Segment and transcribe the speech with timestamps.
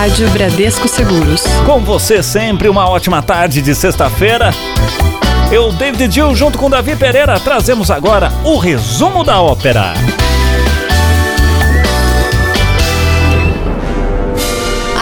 [0.00, 1.42] Rádio Bradesco Seguros.
[1.66, 4.52] Com você sempre uma ótima tarde de sexta-feira.
[5.50, 9.94] Eu, David Dill, junto com Davi Pereira, trazemos agora o resumo da ópera.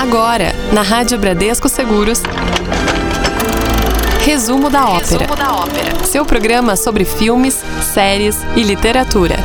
[0.00, 2.22] Agora, na Rádio Bradesco Seguros.
[4.24, 5.26] Resumo da ópera.
[5.26, 6.04] Resumo da ópera.
[6.06, 9.36] Seu programa sobre filmes, séries e literatura.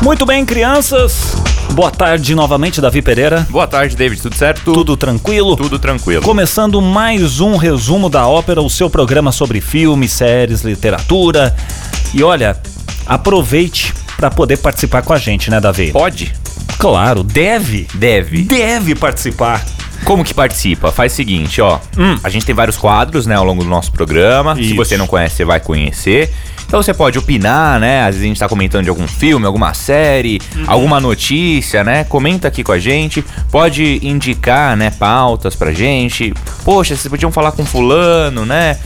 [0.00, 1.45] Muito bem, crianças.
[1.72, 3.46] Boa tarde novamente, Davi Pereira.
[3.50, 4.20] Boa tarde, David.
[4.22, 4.72] Tudo certo?
[4.72, 5.56] Tudo tranquilo?
[5.56, 6.22] Tudo tranquilo.
[6.22, 11.54] Começando mais um resumo da ópera, o seu programa sobre filmes, séries, literatura.
[12.14, 12.56] E olha,
[13.06, 15.92] aproveite para poder participar com a gente, né, Davi?
[15.92, 16.32] Pode?
[16.78, 17.86] Claro, deve.
[17.94, 18.42] Deve.
[18.42, 19.64] Deve participar.
[20.04, 20.92] Como que participa?
[20.92, 21.78] Faz o seguinte, ó.
[21.98, 22.16] Hum.
[22.22, 24.54] A gente tem vários quadros, né, ao longo do nosso programa.
[24.54, 24.74] Se Isso.
[24.76, 26.32] você não conhece, você vai conhecer.
[26.66, 28.00] Então você pode opinar, né?
[28.00, 30.64] Às vezes a gente tá comentando de algum filme, alguma série, Uhum.
[30.66, 32.02] alguma notícia, né?
[32.04, 33.24] Comenta aqui com a gente.
[33.52, 36.34] Pode indicar, né, pautas pra gente.
[36.64, 38.76] Poxa, vocês podiam falar com fulano, né?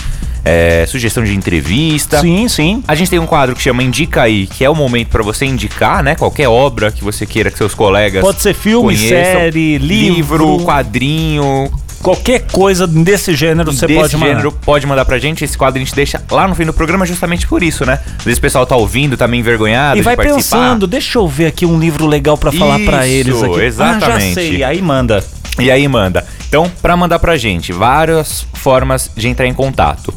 [0.45, 2.21] É, sugestão de entrevista.
[2.21, 2.83] Sim, sim.
[2.89, 5.45] A gente tem um quadro que chama Indica aí, que é o momento pra você
[5.45, 6.15] indicar, né?
[6.15, 9.09] Qualquer obra que você queira que seus colegas Pode ser filme, conheçam.
[9.09, 10.59] série, livro.
[10.65, 11.71] quadrinho,
[12.03, 14.29] Qualquer coisa desse gênero você desse pode mandar.
[14.31, 15.45] gênero, pode mandar pra gente.
[15.45, 18.01] Esse quadro a gente deixa lá no fim do programa justamente por isso, né?
[18.19, 20.57] Às vezes o pessoal tá ouvindo, tá meio envergonhado E vai participar.
[20.57, 23.53] pensando, deixa eu ver aqui um livro legal pra falar pra Isso, eles aqui.
[23.55, 24.33] Ah, já exatamente.
[24.35, 25.23] sei, aí manda.
[25.59, 26.25] E aí manda.
[26.51, 30.13] Então, pra mandar pra gente, várias formas de entrar em contato.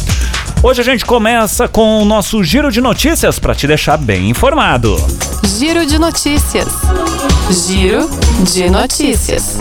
[0.64, 4.96] Hoje a gente começa com o nosso giro de notícias pra te deixar bem informado.
[5.58, 6.68] Giro de notícias.
[7.68, 8.08] Giro
[8.54, 9.58] de notícias.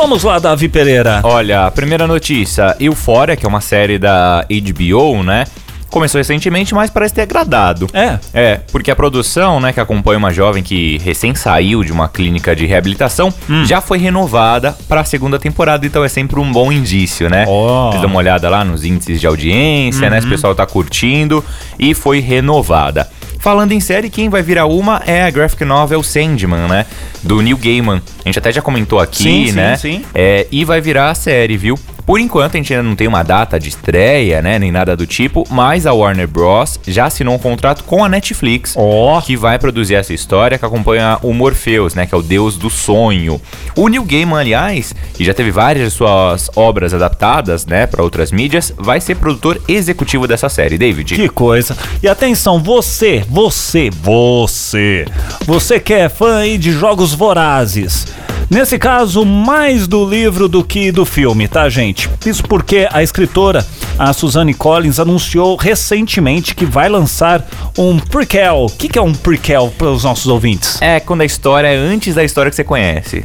[0.00, 1.20] Vamos lá, Davi Pereira.
[1.22, 5.44] Olha, a primeira notícia, Euphoria, que é uma série da HBO, né?
[5.90, 7.86] Começou recentemente, mas parece ter agradado.
[7.92, 8.18] É.
[8.32, 12.56] É, porque a produção, né, que acompanha uma jovem que recém saiu de uma clínica
[12.56, 13.64] de reabilitação, Hum.
[13.66, 17.44] já foi renovada para a segunda temporada, então é sempre um bom indício, né?
[17.46, 17.90] Ó.
[17.90, 20.18] Vocês dão uma olhada lá nos índices de audiência, né?
[20.20, 20.34] Se o Uhum.
[20.34, 21.44] pessoal tá curtindo
[21.78, 23.06] e foi renovada.
[23.40, 26.84] Falando em série, quem vai virar uma é a graphic novel Sandman, né?
[27.22, 28.02] Do Neil Gaiman.
[28.24, 29.76] A gente até já comentou aqui, Sim, sim, né?
[29.78, 30.04] sim.
[30.14, 31.78] É, e vai virar a série, viu?
[32.10, 34.58] Por enquanto a gente ainda não tem uma data de estreia, né?
[34.58, 36.80] Nem nada do tipo, mas a Warner Bros.
[36.84, 38.74] já assinou um contrato com a Netflix.
[38.76, 39.20] Ó.
[39.20, 42.06] Que vai produzir essa história que acompanha o Morpheus, né?
[42.06, 43.40] Que é o deus do sonho.
[43.76, 47.86] O Neil Gaiman, aliás, que já teve várias de suas obras adaptadas, né?
[47.86, 51.14] Para outras mídias, vai ser produtor executivo dessa série, David.
[51.14, 51.78] Que coisa.
[52.02, 55.04] E atenção, você, você, você.
[55.46, 58.04] Você que é fã aí de jogos vorazes.
[58.50, 61.99] Nesse caso, mais do livro do que do filme, tá, gente?
[62.24, 63.66] Isso porque a escritora,
[63.98, 67.46] a Suzanne Collins, anunciou recentemente que vai lançar
[67.76, 68.64] um prequel.
[68.64, 70.80] O que, que é um prequel para os nossos ouvintes?
[70.80, 73.24] É quando a história é antes da história que você conhece.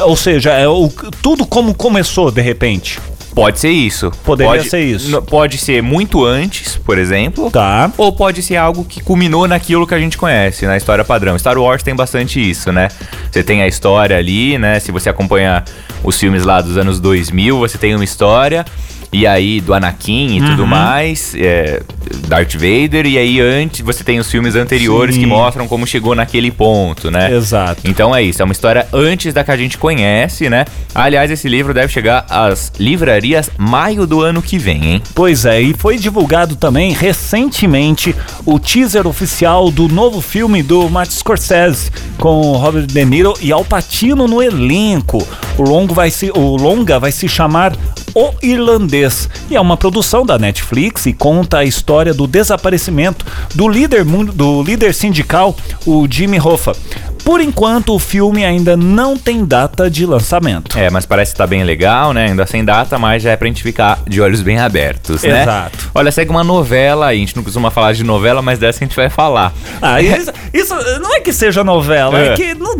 [0.00, 0.88] Ou seja, é o,
[1.20, 2.98] tudo como começou de repente.
[3.34, 4.10] Pode ser isso.
[4.24, 5.22] Poderia pode, ser isso.
[5.22, 7.50] Pode ser muito antes, por exemplo.
[7.50, 7.90] Tá.
[7.96, 11.38] Ou pode ser algo que culminou naquilo que a gente conhece, na história padrão.
[11.38, 12.88] Star Wars tem bastante isso, né?
[13.30, 14.78] Você tem a história ali, né?
[14.80, 15.64] Se você acompanha
[16.04, 18.64] os filmes lá dos anos 2000, você tem uma história.
[19.12, 20.46] E aí, do Anakin e Uhum.
[20.46, 21.82] tudo mais, é,
[22.28, 25.20] Darth Vader, e aí antes você tem os filmes anteriores Sim.
[25.20, 27.30] que mostram como chegou naquele ponto, né?
[27.30, 27.82] Exato.
[27.84, 30.64] Então é isso, é uma história antes da que a gente conhece, né?
[30.94, 35.02] Aliás, esse livro deve chegar às livrarias maio do ano que vem, hein?
[35.14, 38.14] Pois é, e foi divulgado também recentemente
[38.46, 43.64] o teaser oficial do novo filme do Martin Scorsese com Robert De Niro e Al
[43.64, 45.26] Pacino no elenco.
[45.58, 47.76] O longo vai se, o longa vai se chamar
[48.14, 53.66] O Irlandês e é uma produção da Netflix e conta a história do desaparecimento do
[53.66, 55.56] líder do líder sindical,
[55.86, 56.76] o Jimmy Hoffa.
[57.24, 60.76] Por enquanto, o filme ainda não tem data de lançamento.
[60.78, 62.26] É, mas parece que tá bem legal, né?
[62.26, 65.42] Ainda sem data, mas já é pra gente ficar de olhos bem abertos, né?
[65.42, 65.90] Exato.
[65.94, 67.16] Olha, segue uma novela aí.
[67.16, 69.52] A gente não costuma falar de novela, mas dessa a gente vai falar.
[69.80, 72.34] Ah, isso, isso não é que seja novela, é, É.
[72.34, 72.54] que.
[72.54, 72.76] Não,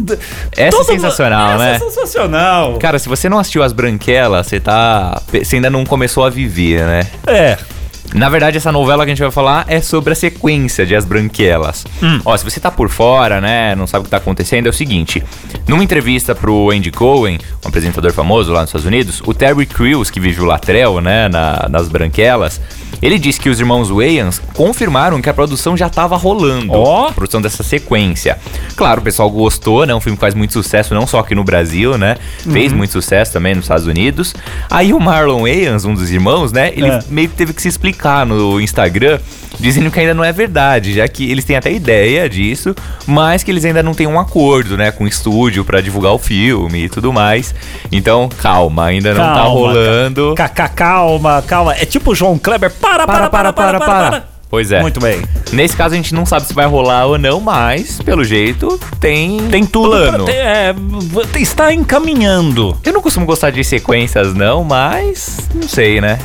[0.56, 1.74] Essa é sensacional, essa né?
[1.74, 2.78] é sensacional.
[2.78, 5.20] Cara, se você não assistiu As Branquelas, você tá.
[5.32, 7.06] Você ainda não começou a viver, né?
[7.26, 7.56] É.
[8.14, 11.04] Na verdade, essa novela que a gente vai falar é sobre a sequência de As
[11.04, 11.84] Branquelas.
[12.02, 12.20] Hum.
[12.24, 14.72] Ó, se você tá por fora, né, não sabe o que tá acontecendo, é o
[14.72, 15.22] seguinte.
[15.66, 20.10] Numa entrevista pro Andy Cohen, um apresentador famoso lá nos Estados Unidos, o Terry Crews,
[20.10, 22.60] que vive o Latrell, né, na- nas Branquelas,
[23.00, 26.72] ele disse que os irmãos Wayans confirmaram que a produção já tava rolando.
[26.72, 27.08] Ó.
[27.08, 28.38] A produção dessa sequência.
[28.76, 29.94] Claro, o pessoal gostou, né?
[29.94, 32.16] Um filme que faz muito sucesso, não só aqui no Brasil, né?
[32.52, 34.34] Fez muito sucesso também nos Estados Unidos.
[34.70, 36.70] Aí o Marlon Wayans, um dos irmãos, né?
[36.76, 37.00] Ele É.
[37.08, 39.19] meio que teve que se explicar no Instagram,
[39.58, 42.75] dizendo que ainda não é verdade, já que eles têm até ideia disso,
[43.06, 46.19] mas que eles ainda não têm um acordo, né, com o estúdio pra divulgar o
[46.19, 47.54] filme e tudo mais.
[47.90, 50.34] Então, calma, ainda não tá Calma, rolando.
[50.37, 51.75] Cacá, calma, calma.
[51.75, 52.70] É tipo o João Kleber.
[52.70, 54.10] Para, para, para, para, para.
[54.10, 54.32] para.
[54.52, 54.82] Pois é.
[54.82, 55.22] Muito bem.
[55.50, 59.38] Nesse caso a gente não sabe se vai rolar ou não, mas pelo jeito tem
[59.48, 60.26] Tem plano.
[60.26, 60.75] ter, é,
[61.37, 62.76] está encaminhando.
[62.84, 66.19] Eu não costumo gostar de sequências não, mas não sei, né?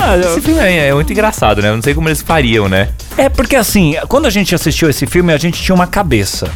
[0.00, 1.68] Ah, Esse filme é, é muito engraçado, né?
[1.68, 2.88] Eu não sei como eles fariam, né?
[3.16, 6.48] É porque assim, quando a gente assistiu esse filme, a gente tinha uma cabeça.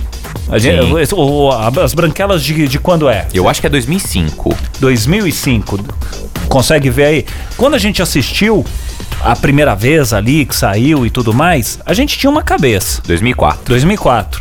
[0.57, 1.51] Gente, o-
[1.83, 3.27] as branquelas de, de quando é?
[3.33, 4.57] Eu acho que é 2005.
[4.81, 5.79] 2005.
[6.49, 7.27] Consegue ver aí?
[7.57, 8.65] Quando a gente assistiu
[9.23, 13.03] a primeira vez ali, que saiu e tudo mais, a gente tinha uma cabeça.
[13.07, 13.61] 2004.
[13.67, 14.41] 2004.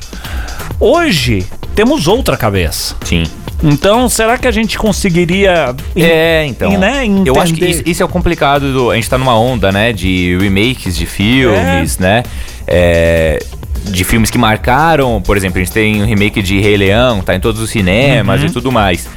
[0.80, 1.46] Hoje,
[1.78, 2.96] temos outra cabeça.
[3.06, 3.24] Sim.
[3.64, 5.76] Então, será que a gente conseguiria.
[5.96, 6.76] É, então.
[6.76, 8.90] Né, eu acho que isso, isso é o complicado do.
[8.90, 9.94] A gente tá numa onda, né?
[9.94, 12.24] De remakes de filmes, né?
[12.66, 13.40] É,
[13.84, 17.36] de filmes que marcaram, por exemplo, a gente tem um remake de Rei Leão, tá
[17.36, 18.48] em todos os cinemas Uhum.
[18.48, 19.08] e tudo mais.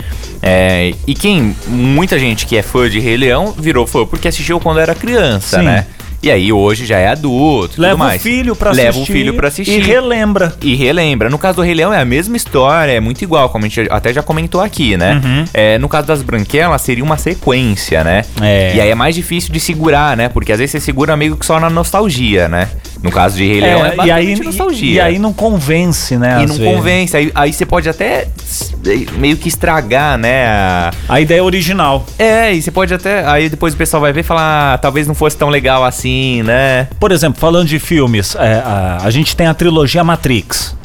[0.42, 1.56] É, e quem.
[1.66, 5.60] Muita gente que é fã de Rei Leão virou fã porque assistiu quando era criança,
[5.60, 5.64] Sim.
[5.64, 5.86] né?
[6.22, 8.20] E aí hoje já é adulto, tudo Leva mais.
[8.20, 8.86] o filho pra assistir.
[8.86, 9.72] Leva o filho pra assistir.
[9.72, 10.54] E relembra.
[10.60, 11.30] E relembra.
[11.30, 13.90] No caso do Rei Leão é a mesma história, é muito igual, como a gente
[13.90, 15.20] até já comentou aqui, né?
[15.24, 15.44] Uhum.
[15.54, 18.22] É, no caso das Branquelas, seria uma sequência, né?
[18.42, 18.74] É.
[18.74, 20.28] E aí é mais difícil de segurar, né?
[20.28, 22.68] Porque às vezes você segura meio que só na nostalgia, né?
[23.02, 24.92] No caso de Rei Leão é, e, aí, nostalgia.
[24.92, 26.42] e, aí não convence, né?
[26.42, 26.74] E não vezes.
[26.74, 27.16] convence.
[27.16, 28.74] Aí, aí você pode até s-
[29.16, 30.46] meio que estragar, né?
[30.46, 32.04] a- A ideia original.
[32.18, 33.24] É, e você pode até.
[33.26, 36.42] Aí depois o pessoal vai ver e falar, ah, talvez não fosse tão legal assim,
[36.42, 36.88] né?
[37.00, 40.76] Por exemplo, falando de filmes, é, a, a gente tem a trilogia Matrix.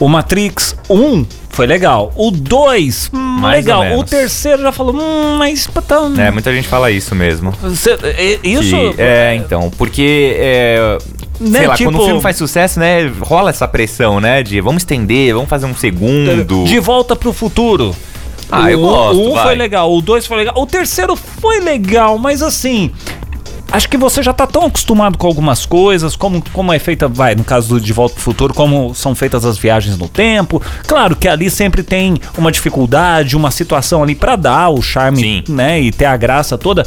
[0.00, 2.12] O Matrix 1 foi legal.
[2.16, 3.96] O 2, hum, legal.
[3.98, 5.68] O terceiro já falou, hum, mas.
[5.86, 7.52] Tá, É, muita gente fala isso mesmo.
[7.76, 8.70] Cê- é, isso.
[8.94, 10.98] Que- é, então, porque é,
[11.42, 14.60] Né, sei lá, tipo- quando o filme faz sucesso, né, rola essa pressão, né, de
[14.60, 16.64] vamos estender, vamos fazer um segundo.
[16.64, 17.94] De volta pro futuro.
[18.50, 19.42] Ah, eu o, gosto, O 1 vai.
[19.44, 20.54] foi legal, o 2 foi legal.
[20.58, 22.90] O terceiro foi legal, mas assim.
[23.72, 27.34] Acho que você já tá tão acostumado com algumas coisas, como, como é feita, vai,
[27.34, 30.60] no caso do De Volta pro Futuro, como são feitas as viagens no tempo.
[30.86, 35.44] Claro que ali sempre tem uma dificuldade, uma situação ali pra dar o charme, Sim.
[35.48, 36.86] né, e ter a graça toda.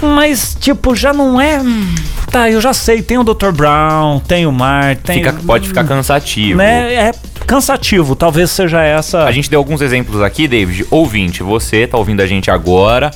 [0.00, 1.60] Mas, tipo, já não é.
[1.60, 1.94] hum,
[2.30, 3.50] Tá, eu já sei, tem o Dr.
[3.52, 5.16] Brown, tem o Mar, tem.
[5.18, 6.58] Fica- pode ficar cansativo.
[6.58, 7.12] Né, é
[7.46, 9.24] cansativo, talvez seja essa.
[9.24, 10.86] A gente deu alguns exemplos aqui, David.
[10.90, 13.10] Ouvinte, você tá ouvindo a gente agora.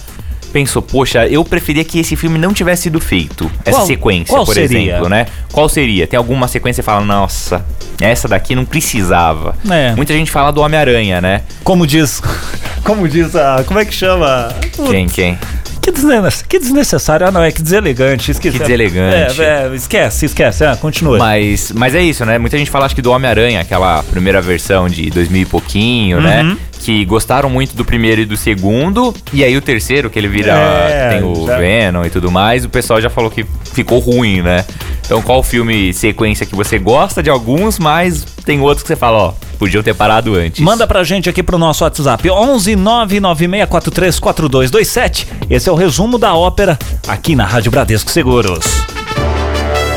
[0.52, 3.50] Pensou, poxa, eu preferia que esse filme não tivesse sido feito.
[3.64, 4.92] Essa Qual- sequência, qual por seria?
[4.94, 5.26] exemplo, né?
[5.52, 6.06] Qual seria?
[6.06, 7.64] Tem alguma sequência e fala, nossa,
[8.00, 9.54] essa daqui não precisava.
[9.70, 9.94] É.
[9.94, 11.42] Muita gente fala do Homem-Aranha, né?
[11.62, 12.20] Como diz.
[12.82, 13.62] Como diz a.
[13.64, 14.52] Como é que chama?
[14.90, 15.38] Quem, quem?
[15.82, 17.26] Que, desne- que desnecessário.
[17.26, 18.30] Ah, não, é que deselegante.
[18.30, 18.56] Esqueci.
[18.58, 19.40] Que deselegante.
[19.40, 20.64] É, é, esquece, esquece.
[20.64, 21.16] Ah, continua.
[21.18, 22.38] Mas, mas é isso, né?
[22.38, 26.22] Muita gente fala acho que do Homem-Aranha, aquela primeira versão de 2000 e pouquinho, Uhum.
[26.22, 26.56] né?
[26.82, 29.14] Que gostaram muito do primeiro e do segundo.
[29.32, 30.52] E aí o terceiro, que ele vira.
[30.52, 34.40] É, tem o já- Venom e tudo mais, o pessoal já falou que ficou ruim,
[34.40, 34.64] né?
[35.04, 39.18] Então qual filme sequência que você gosta de alguns, mas tem outros que você fala,
[39.18, 40.60] ó, podiam ter parado antes.
[40.62, 45.26] Manda pra gente aqui pro nosso WhatsApp 11 996434227.
[45.50, 48.64] Esse é o resumo da ópera aqui na Rádio Bradesco Seguros.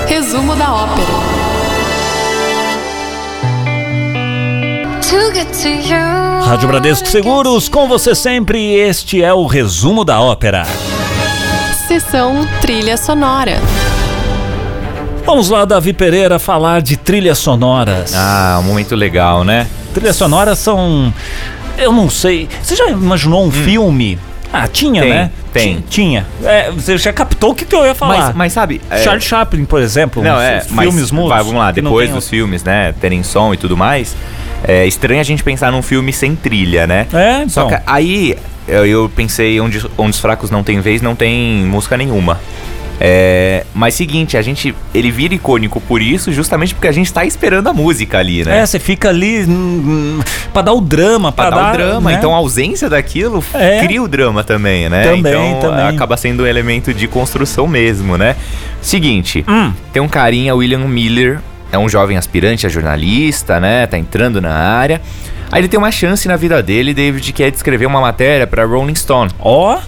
[0.08, 1.43] Resumo da ópera.
[6.44, 8.74] Rádio Bradesco Seguros, com você sempre.
[8.74, 10.66] Este é o resumo da ópera.
[11.88, 13.62] Sessão trilha sonora.
[15.24, 18.12] Vamos lá, Davi Pereira, falar de trilhas sonoras.
[18.16, 19.68] Ah, um momento legal, né?
[19.94, 21.14] Trilhas sonoras são.
[21.78, 22.50] Eu não sei.
[22.64, 24.18] Você já imaginou um filme?
[24.52, 25.06] Ah, tinha, Hum.
[25.06, 25.32] Tem, né?
[25.54, 25.76] tem.
[25.76, 26.26] Ti- Tinha.
[26.44, 28.18] É, você já captou o que, que eu ia falar.
[28.18, 28.82] Mas, mas sabe.
[28.90, 30.24] é- Charles Chaplin, por exemplo.
[30.24, 31.30] Não, é, mas filmes mudos.
[31.30, 34.16] vai, vamos lá, depois dos filmes, né, terem som e tudo mais,
[34.64, 37.08] é estranho a gente pensar num filme sem trilha, né?
[37.14, 37.50] É, então.
[37.50, 38.36] Só que aí
[38.68, 42.40] eu, eu pensei onde, onde os fracos não tem vez, não tem música nenhuma.
[43.00, 44.74] É, mas seguinte, a gente.
[44.94, 48.60] Ele vira icônico por isso, justamente porque a gente tá esperando a música ali, né?
[48.60, 50.20] É, você fica ali hum,
[50.54, 52.18] pra dar o drama, pra, Pra dar o drama, né?
[52.18, 53.82] então a ausência daquilo É.
[53.84, 55.04] cria o drama também, né?
[55.04, 55.86] Também, então também.
[55.88, 58.36] acaba sendo um elemento de construção mesmo, né?
[58.80, 59.74] Seguinte, Hum.
[59.92, 61.40] tem um carinha, William Miller,
[61.74, 63.88] é um jovem aspirante a jornalista, né?
[63.88, 65.02] Tá entrando na área.
[65.52, 68.46] Aí ele tem uma chance na vida dele, David, que é de escrever uma matéria
[68.46, 69.32] pra Rolling Stone.
[69.40, 69.80] Ó,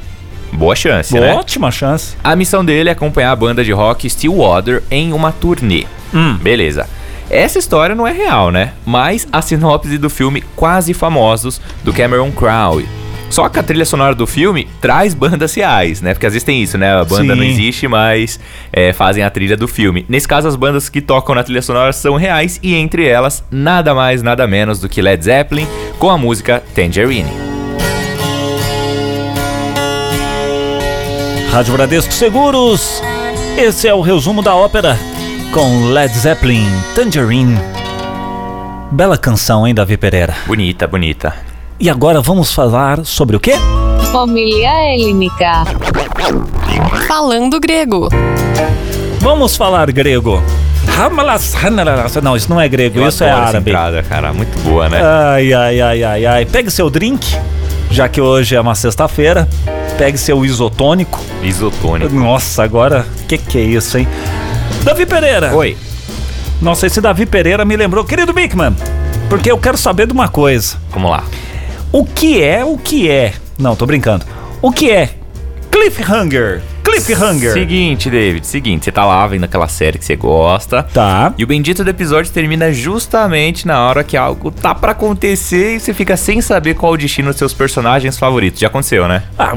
[0.52, 1.34] Boa chance, né?
[1.34, 2.16] ótima chance.
[2.24, 5.86] A missão dele é acompanhar a banda de rock Stillwater em uma turnê.
[6.14, 6.38] Hum.
[6.42, 6.88] Beleza.
[7.30, 8.74] Essa história não é real, né?
[8.86, 12.86] Mas a sinopse do filme Quase Famosos, do Cameron Crowe.
[13.36, 16.14] Só que a trilha sonora do filme traz bandas reais, né?
[16.14, 16.96] Porque às vezes tem isso, né?
[16.96, 17.38] A banda Sim.
[17.38, 18.40] não existe, mas
[18.72, 20.06] é, fazem a trilha do filme.
[20.08, 23.94] Nesse caso, as bandas que tocam na trilha sonora são reais e entre elas, nada
[23.94, 25.68] mais, nada menos do que Led Zeppelin
[26.00, 27.30] com a música Tangerine.
[31.52, 33.04] Rádio Bradesco Seguros.
[33.58, 34.98] Esse é o resumo da ópera
[35.52, 37.60] com Led Zeppelin, Tangerine.
[38.94, 40.34] Bela canção, hein, Davi Pereira?
[40.48, 41.55] Bonita, bonita.
[41.80, 43.54] E agora vamos falar sobre o quê?
[44.14, 45.66] Homilia Helínica.
[47.08, 48.08] Falando grego.
[49.20, 50.42] Vamos falar grego.
[52.24, 53.70] Não, isso não é grego, Eu isso é árabe.
[53.70, 54.32] entrada, cara.
[54.32, 55.02] Muito boa, né?
[55.04, 56.46] Ai, ai, ai, ai, ai.
[56.46, 57.36] Pegue seu drink,
[57.92, 59.48] já que hoje é uma sexta-feira.
[59.98, 61.20] Pegue seu isotônico.
[61.44, 62.14] Isotônico.
[62.16, 64.08] Nossa, agora, que que é isso, hein?
[64.84, 65.54] Davi Pereira.
[65.54, 65.76] Oi.
[66.62, 68.04] Nossa, esse Davi Pereira me lembrou.
[68.06, 68.74] Querido Bickman,
[69.30, 70.78] porque eu quero saber de uma coisa.
[70.92, 71.24] Vamos lá.
[71.98, 73.34] O que é o que é?
[73.58, 74.26] Não, tô brincando.
[74.62, 75.12] O que é
[75.72, 76.62] cliffhanger?
[76.86, 77.52] Cliffhanger.
[77.54, 80.84] Seguinte, David, seguinte, você tá lá vendo aquela série que você gosta.
[80.84, 81.34] Tá.
[81.38, 85.80] E o bendito do episódio termina justamente na hora que algo tá pra acontecer e
[85.80, 88.60] você fica sem saber qual o destino dos seus personagens favoritos.
[88.60, 89.24] Já aconteceu, né?
[89.38, 89.54] Ah,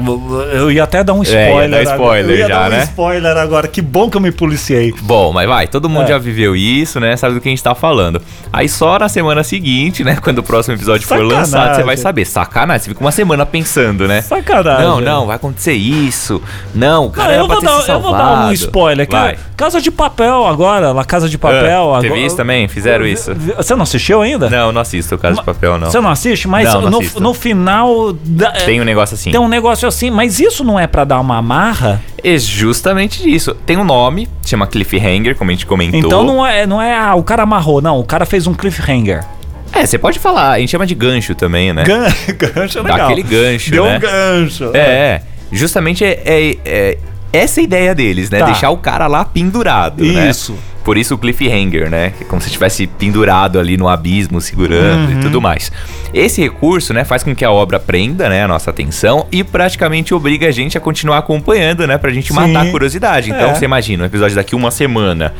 [0.53, 1.69] eu ia até dar um É, spoiler.
[1.85, 2.31] dar spoiler.
[2.31, 2.83] Eu ia já, dar um né?
[2.83, 3.67] spoiler agora.
[3.67, 4.93] Que bom que eu me policiei.
[5.01, 6.07] Bom, mas vai, todo mundo É.
[6.07, 7.15] já viveu isso, né?
[7.15, 8.21] Sabe do que a gente tá falando.
[8.51, 10.17] Aí só na semana seguinte, né?
[10.21, 11.37] Quando o próximo episódio for Sacanagem.
[11.39, 12.25] lançado, você vai saber.
[12.25, 14.21] Sacanagem, você fica uma semana pensando, né?
[14.21, 14.83] Sacanagem.
[14.85, 16.41] Não, não, vai acontecer isso.
[16.73, 19.15] Não, cara eu, vou dar, eu vou dar um spoiler aqui.
[19.15, 19.37] Vai.
[19.55, 21.93] Casa de Papel agora, La Casa de Papel.
[21.93, 22.17] Ah, agora...
[22.17, 22.67] isso também?
[22.67, 23.33] Fizeram isso?
[23.57, 24.49] Você não assistiu ainda?
[24.49, 25.89] Não, não assisto o Caso de Papel, não.
[25.91, 26.47] Você não assiste?
[26.47, 28.13] Mas Não, não no, no final.
[28.13, 29.31] da- Tem um negócio assim.
[29.31, 32.01] tem um negócio assim, mas isso não é pra dar uma amarra?
[32.23, 33.53] É justamente disso.
[33.65, 35.99] Tem um nome, chama Cliffhanger, como a gente comentou.
[35.99, 37.99] Então não é, não é ah, o cara amarrou, não.
[37.99, 39.23] O cara fez um cliffhanger.
[39.71, 41.83] É, você pode falar, a gente chama de gancho também, né?
[41.83, 42.07] Gan
[42.37, 43.05] gancho é Dá legal.
[43.09, 43.97] aquele gancho, Deu né?
[43.97, 44.71] um gancho.
[44.73, 45.21] É, é.
[45.51, 46.97] Justamente é, é- é
[47.31, 48.39] essa a ideia deles, né?
[48.39, 48.45] Tá.
[48.45, 50.29] Deixar o cara lá pendurado, né?
[50.29, 50.57] Isso.
[50.83, 52.13] Por isso o cliffhanger, né?
[52.19, 55.19] É como se estivesse pendurado ali no abismo, segurando Uhum.
[55.19, 55.71] e tudo mais.
[56.13, 60.13] Esse recurso, né, faz com que a obra prenda, né, a nossa atenção e praticamente
[60.13, 62.33] obriga a gente a continuar acompanhando, né, pra gente Sim.
[62.33, 63.29] matar a curiosidade.
[63.29, 63.55] Então, É.
[63.55, 65.33] você imagina, um episódio daqui uma semana.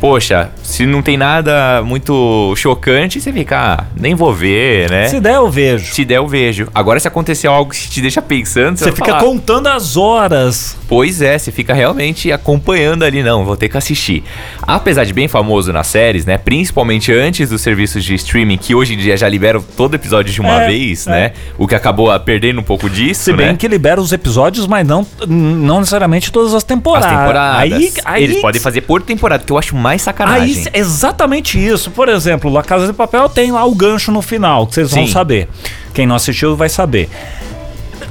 [0.00, 5.08] Poxa, se não tem nada muito chocante, você fica, ah, nem vou ver, né?
[5.08, 5.92] Se der, eu vejo.
[5.92, 6.68] Se der, eu vejo.
[6.74, 10.76] Agora, se acontecer algo que te deixa pensando, Você vai fica falar, contando as horas.
[10.88, 14.24] Pois é, você fica realmente acompanhando ali, não, vou ter que assistir.
[14.62, 16.38] Apesar de bem famoso nas séries, né?
[16.38, 20.40] Principalmente antes dos serviços de streaming, que hoje em dia já liberam todo episódio de
[20.40, 21.10] uma É, vez, é.
[21.10, 21.32] né?
[21.58, 23.56] O que acabou ah, perdendo um pouco disso, Se bem né?
[23.56, 27.10] que libera os episódios, mas não, não necessariamente todas as As temporadas.
[27.10, 27.60] temporadas.
[27.60, 30.66] Aí, aí, Eles podem fazer por temporada, que eu acho mais Aí, sacanagem.
[30.72, 31.90] exatamente isso.
[31.90, 35.06] Por exemplo, La Casa de Papel tem lá o gancho no final, que vocês vão
[35.06, 35.48] saber.
[35.94, 37.08] Quem não assistiu vai saber.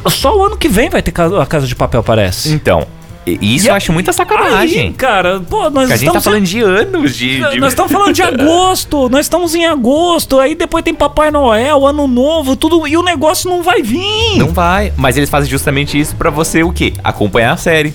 [0.08, 2.52] Só o ano que vem vai ter a Casa de Papel, parece.
[2.54, 2.88] Então,
[3.26, 4.94] isso E eu acho muita Aí, sacanagem.
[4.94, 7.36] cara, pô, nós Porque a gente tá estamos falando de anos de.
[7.50, 11.86] de- Nós estamos falando de agosto, nós estamos em agosto, aí depois tem Papai Noel,
[11.86, 14.38] Ano Novo, tudo, e o negócio não vai vir.
[14.38, 14.94] Não vai.
[14.96, 16.94] Mas eles fazem justamente isso pra você o quê?
[17.04, 17.94] Acompanhar a série.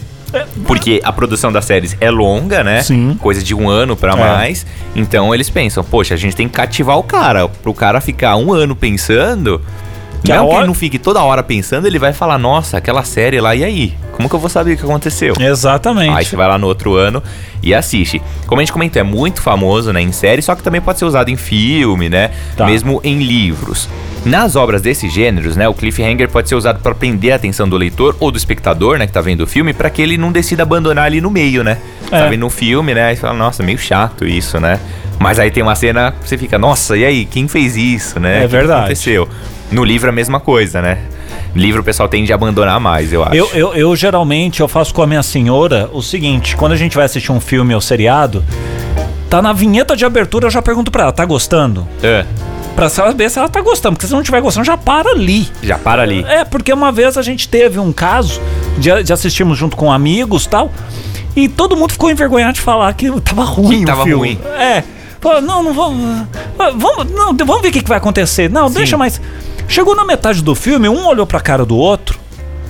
[0.66, 2.82] Porque a produção das séries é longa, né?
[2.82, 3.16] Sim.
[3.20, 4.16] Coisa de um ano pra É.
[4.16, 4.66] mais.
[4.94, 7.48] Então eles pensam, poxa, a gente tem que cativar o cara.
[7.48, 9.60] Pro cara ficar um ano pensando.
[10.24, 12.78] Que a não que hora- ele não fique toda hora pensando, ele vai falar, nossa,
[12.78, 13.92] aquela série lá, e aí?
[14.12, 15.34] Como que eu vou saber o que aconteceu?
[15.38, 16.16] Exatamente.
[16.16, 17.22] Aí você vai lá no outro ano
[17.62, 18.22] e assiste.
[18.46, 21.04] Como a gente comentou, é muito famoso né, em série, só que também pode ser
[21.04, 22.30] usado em filme, né?
[22.56, 22.64] Tá.
[22.64, 23.88] Mesmo em livros.
[24.24, 27.76] Nas obras desses gêneros, né, o cliffhanger pode ser usado para prender a atenção do
[27.76, 30.62] leitor ou do espectador, né, que tá vendo o filme, para que ele não decida
[30.62, 31.76] abandonar ali no meio, né?
[32.10, 32.18] É.
[32.20, 33.04] Tá vendo um filme, né?
[33.08, 34.80] Aí você fala, nossa, meio chato isso, né?
[35.18, 38.36] Mas aí tem uma cena que você fica, nossa, e aí, quem fez isso, né?
[38.36, 38.80] É O que verdade.
[38.80, 39.28] aconteceu?
[39.74, 40.98] No livro é a mesma coisa, né?
[41.54, 43.34] Livro o pessoal tende a abandonar mais, eu acho.
[43.34, 46.96] Eu, eu, eu geralmente eu faço com a minha senhora o seguinte: quando a gente
[46.96, 48.44] vai assistir um filme ou seriado,
[49.30, 51.86] tá na vinheta de abertura, eu já pergunto pra ela, tá gostando?
[52.02, 52.24] É,
[52.74, 55.48] Pra saber se ela tá gostando, porque se não estiver gostando, já para ali.
[55.62, 56.24] já para ali.
[56.28, 58.40] É, porque uma vez a gente teve um caso
[58.76, 60.72] de, de assistirmos junto com amigos tal.
[61.36, 64.34] E todo mundo ficou envergonhado de falar que tava ruim Que tava filme.
[64.34, 64.38] ruim.
[64.60, 64.82] É.
[65.20, 66.26] Falou, não, não vamos.
[66.76, 68.50] Vamos, não, vamos ver o que, que vai acontecer.
[68.50, 69.20] Não, deixa mais.
[69.68, 72.22] Chegou na metade do filme, um olhou pra cara do outro.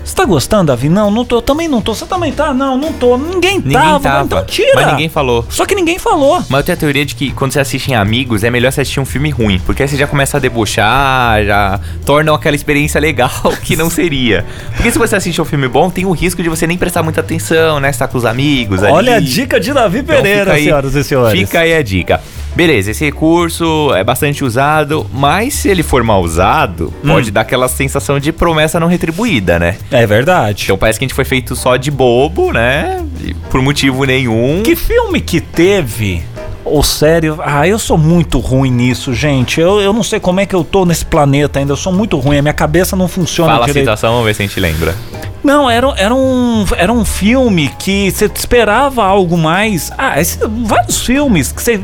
[0.03, 0.91] Você tá gostando, Davi?
[0.91, 1.41] Não, não tô.
[1.41, 1.95] Também não tô.
[1.95, 2.53] Você também tá?
[2.53, 3.17] Não, não tô.
[3.17, 4.01] Ninguém, Ninguém tava.
[4.01, 4.25] tava.
[4.25, 4.73] Então tira.
[4.75, 5.47] Mas ninguém falou.
[5.49, 6.43] Só que ninguém falou.
[6.51, 8.83] Mas eu tenho a teoria de que quando você assiste em amigos, é melhor você
[8.83, 9.59] assistir um filme ruim.
[9.65, 13.31] Porque aí você já começa a debochar, já torna aquela experiência legal
[13.65, 14.45] que não seria.
[14.77, 17.23] Porque se você assiste um filme bom, tem o risco de você nem prestar muita
[17.23, 17.91] atenção, né?
[17.91, 18.93] Você tá com os amigos ali.
[18.93, 21.41] Olha a dica de Davi Então Pereira, fica aí- senhoras e senhores.
[21.41, 22.21] Fica aí a dica.
[22.55, 27.09] Beleza, esse recurso é bastante usado, mas se ele for mal usado, Hum.
[27.09, 29.77] pode dar aquela sensação de promessa não retribuída, né?
[29.91, 30.65] É verdade.
[30.65, 33.05] Então parece que a gente foi feito só de bobo, né?
[33.51, 34.63] Por motivo nenhum.
[34.63, 36.23] Que filme que teve?
[36.65, 37.41] Ou sério?
[37.45, 39.61] Ah, eu sou muito ruim nisso, gente.
[39.61, 41.73] Eu, eu não sei como é que eu tô nesse planeta ainda.
[41.73, 42.39] Eu sou muito ruim.
[42.39, 43.85] A minha cabeça não funciona Fala a direito.
[43.85, 44.95] situação, vamos ver se a gente lembra.
[45.43, 49.93] Não, era, era, um, era um filme que você esperava algo mais.
[49.99, 51.79] Ah, esse- vários filmes que você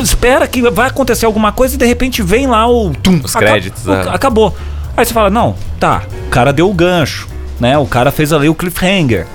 [0.00, 2.90] espera que vai acontecer alguma coisa e de repente vem lá o.
[2.90, 4.08] Tum, Os créditos, o- é.
[4.10, 4.54] Acabou.
[4.96, 7.76] Aí você fala: não, tá, o cara deu o gancho, né?
[7.78, 9.26] O cara fez ali o cliffhanger.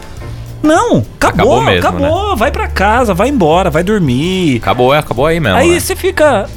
[0.63, 2.35] Não, acabou, Acabou mesmo, acabou.
[2.35, 4.57] Vai pra casa, vai embora, vai dormir.
[4.57, 5.57] Acabou, acabou aí mesmo.
[5.57, 5.79] Aí né?
[5.79, 6.47] você fica.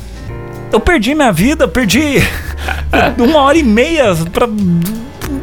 [0.72, 2.22] Eu perdi minha vida, perdi
[3.18, 4.48] uma hora e meia pra,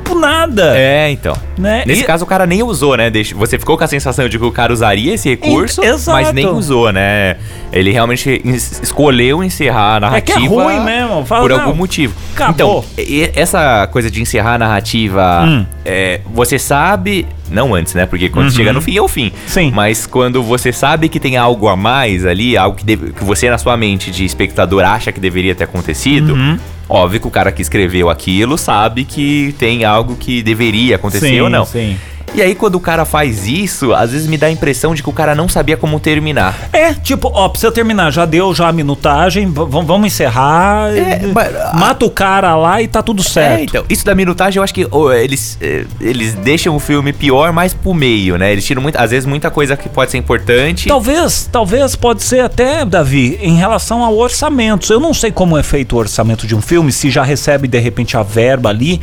[0.07, 0.73] por nada.
[0.77, 1.35] É, então.
[1.57, 1.83] Né?
[1.85, 3.11] Nesse E- caso, o cara nem usou, né?
[3.35, 6.17] Você ficou com a sensação de que o cara usaria esse recurso, exato.
[6.17, 7.35] mas nem usou, né?
[7.73, 11.59] Ele realmente es- escolheu encerrar a É que é narrativa ruim mesmo, fala, por não,
[11.61, 12.13] algum motivo.
[12.33, 12.85] acabou.
[12.95, 15.65] Então, e- essa coisa de encerrar a narrativa, Hum.
[15.85, 17.25] é, você sabe...
[17.49, 18.05] Não antes, né?
[18.05, 18.51] Porque quando Uhum.
[18.51, 19.31] chega no fim, é o fim.
[19.45, 19.71] Sim.
[19.73, 23.49] Mas quando você sabe que tem algo a mais ali, algo que, deve- que você,
[23.49, 26.33] na sua mente de espectador, acha que deveria ter acontecido...
[26.33, 26.59] Uhum.
[26.89, 31.41] Óbvio que o cara que escreveu aquilo sabe que tem algo que deveria acontecer Sim,
[31.41, 31.65] ou não.
[31.65, 31.97] sim.
[32.37, 35.09] E aí, quando o cara faz isso, às vezes me dá a impressão de que
[35.09, 36.69] o cara não sabia como terminar.
[36.71, 40.95] É, tipo, ó, você terminar, já deu já a minutagem, vamos encerrar.
[40.95, 43.59] É, e- mas- mata o cara lá e tá tudo certo.
[43.61, 47.11] É, então, isso da minutagem eu acho que ô, eles, eh, eles deixam o filme
[47.11, 48.51] pior mais pro meio, né?
[48.51, 50.87] Eles tiram muito, às vezes muita coisa que pode ser importante.
[50.87, 54.93] Talvez, talvez pode ser até, Davi, em relação ao orçamento.
[54.93, 57.79] Eu não sei como é feito o orçamento de um filme, se já recebe de
[57.79, 59.01] repente a verba ali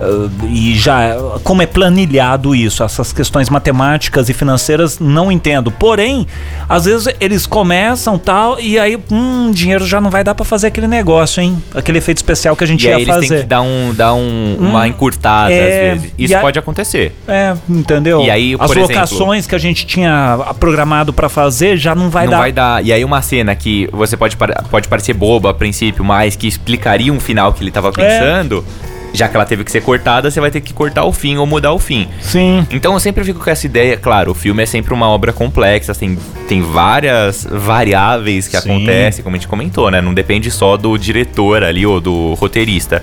[0.00, 5.70] ah, e já como é planilhado isso, essas questões matemáticas e financeiras não entendo.
[5.70, 6.26] Porém,
[6.68, 10.68] às vezes eles começam tal e aí, hum, dinheiro já não vai dar pra fazer
[10.68, 11.62] aquele negócio, hein?
[11.74, 13.28] Aquele efeito especial que a gente e ia aí eles fazer.
[13.28, 16.14] têm que dar, um, dar um, uma Hum, encurtada é, às vezes.
[16.18, 17.14] Isso a- pode acontecer.
[17.26, 18.22] É, entendeu?
[18.22, 22.08] E aí, As por exemplo- locações que a gente tinha programado pra fazer já não
[22.10, 22.38] vai não dar.
[22.38, 22.84] vai dar.
[22.84, 24.36] E aí uma cena que você pode,
[24.70, 27.72] pode parecer boba a princípio, mas que explicaria um final que ele É.
[27.72, 28.64] tava pensando,
[29.12, 31.46] já que ela teve que ser cortada, você vai ter que cortar o fim ou
[31.46, 32.08] mudar o fim.
[32.20, 32.66] Sim.
[32.70, 35.94] Então eu sempre fico com essa ideia, claro, o filme é sempre uma obra complexa,
[35.94, 38.70] tem, tem várias variáveis que Sim.
[38.70, 40.00] acontecem, como a gente comentou, né?
[40.00, 43.02] Não depende só do diretor ali ou do roteirista.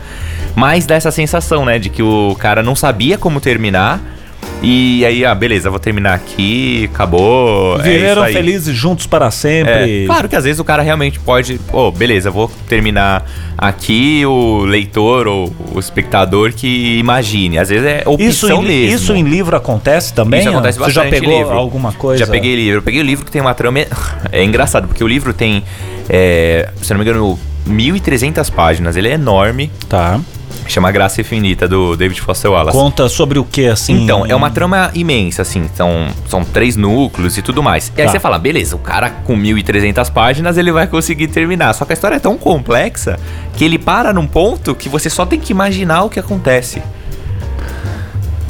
[0.55, 4.01] Mas dá essa sensação, né, de que o cara não sabia como terminar.
[4.67, 7.79] E aí, ah, beleza, vou terminar aqui, acabou.
[7.79, 8.33] é Viveram aí.
[8.33, 10.03] felizes juntos para sempre.
[10.03, 14.65] É, claro que às vezes o cara realmente pode, pô, beleza, vou terminar aqui o
[14.65, 17.59] leitor ou o espectador que imagine.
[17.59, 18.95] Às vezes é opção Isso em, mesmo.
[18.95, 20.39] isso em livro acontece também?
[20.39, 21.53] Isso acontece Você já pegou livro.
[21.53, 22.25] alguma coisa?
[22.25, 22.79] Já peguei livro.
[22.79, 23.81] Eu peguei o livro que tem uma trama.
[24.31, 25.63] É engraçado, porque o livro tem,
[26.09, 27.37] é, se não me engano,
[27.69, 28.97] 1.300 páginas.
[28.97, 29.69] Ele é enorme.
[29.87, 30.19] Tá.
[30.67, 32.77] Chama Graça Infinita, do David Foster Wallace.
[32.77, 34.03] Conta sobre o que, assim?
[34.03, 35.69] Então, é uma trama imensa, assim.
[35.75, 37.91] São, são três núcleos e tudo mais.
[37.95, 38.11] E aí Tá.
[38.13, 41.73] você fala, beleza, o cara com 1.300 páginas ele vai conseguir terminar.
[41.73, 43.19] Só que a história é tão complexa
[43.55, 46.81] que ele para num ponto que você só tem que imaginar o que acontece.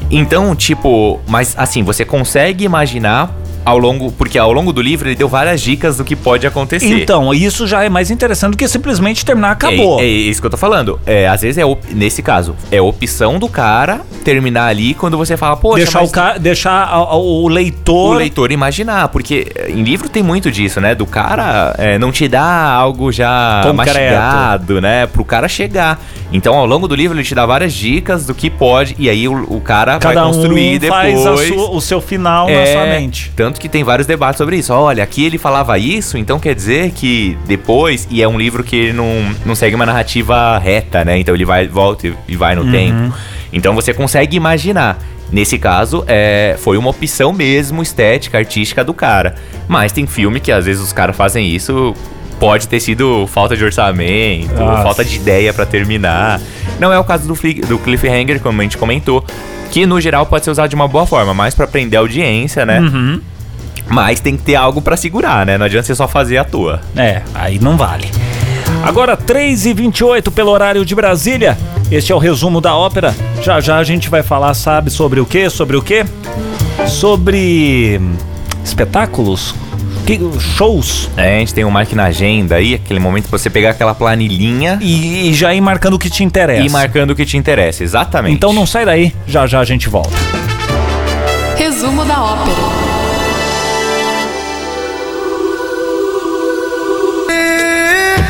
[0.10, 4.12] Então, tipo, mas assim, você consegue imaginar ao longo.
[4.12, 6.86] Porque ao longo do livro ele deu várias dicas do que pode acontecer.
[7.02, 10.00] Então, isso já é mais interessante do que simplesmente terminar, acabou.
[10.00, 11.00] É, é isso que eu tô falando.
[11.06, 15.56] É, às vezes é, nesse caso, é opção do cara terminar ali quando você fala,
[15.58, 16.38] poxa, deixar mas o, ca...
[16.38, 18.16] deixar a- a- o leitor...
[18.16, 20.96] o leitor imaginar, porque eh, em livro tem muito disso, né?
[20.96, 23.76] Do cara eh, não te dá algo já Concreto.
[23.78, 25.08] mastigado, né?
[25.08, 26.00] Pro cara chegar.
[26.32, 29.28] Então, ao longo do livro, ele te dá várias dicas do que pode, e aí
[29.28, 31.24] o, o cara Cada vai construir um depois.
[31.24, 33.32] faz sua- o seu final na É, sua mente.
[33.36, 34.74] Tanto que tem vários debates sobre isso.
[34.74, 38.92] Olha, aqui ele falava isso, então quer dizer que depois, e é um livro que
[38.94, 39.08] não,
[39.46, 41.18] não segue uma narrativa reta, né?
[41.20, 42.72] Então ele vai, volta e- vai no Uhum.
[42.72, 43.14] tempo.
[43.54, 44.98] Então você consegue imaginar.
[45.32, 49.36] Nesse caso, é, foi uma opção mesmo estética, artística do cara.
[49.68, 51.96] Mas tem filme que às vezes os caras fazem isso.
[52.40, 54.84] Pode ter sido falta de orçamento, Nossa.
[54.84, 56.40] falta de ideia pra terminar.
[56.80, 57.34] Não é o caso do,
[57.68, 59.26] do Cliffhanger, como a gente comentou,
[59.72, 62.66] que no geral pode ser usado de uma boa forma, mais pra prender a audiência,
[62.66, 62.82] né?
[62.82, 63.22] Uhum.
[63.88, 65.58] Mas tem que ter algo pra segurar, né?
[65.58, 66.82] Não adianta você só fazer à toa.
[66.96, 68.10] É, aí não vale.
[68.84, 71.58] Agora 3h28 pelo horário de Brasília.
[71.92, 73.16] Este é o resumo da ópera.
[73.42, 75.50] Já já a gente vai falar, sabe, sobre o quê?
[75.50, 76.04] Sobre o quê?
[76.88, 78.00] Sobre
[78.64, 79.54] espetáculos,
[80.06, 83.50] que- shows É, a gente tem um marque na agenda aí, aquele momento pra você
[83.50, 86.66] pegar aquela planilhinha e, e já ir marcando o que te interessa.
[86.66, 87.84] e marcando o que te interessa.
[87.84, 88.34] Exatamente.
[88.36, 90.12] Então não sai daí, já já a gente volta.
[91.58, 92.65] Resumo da ópera.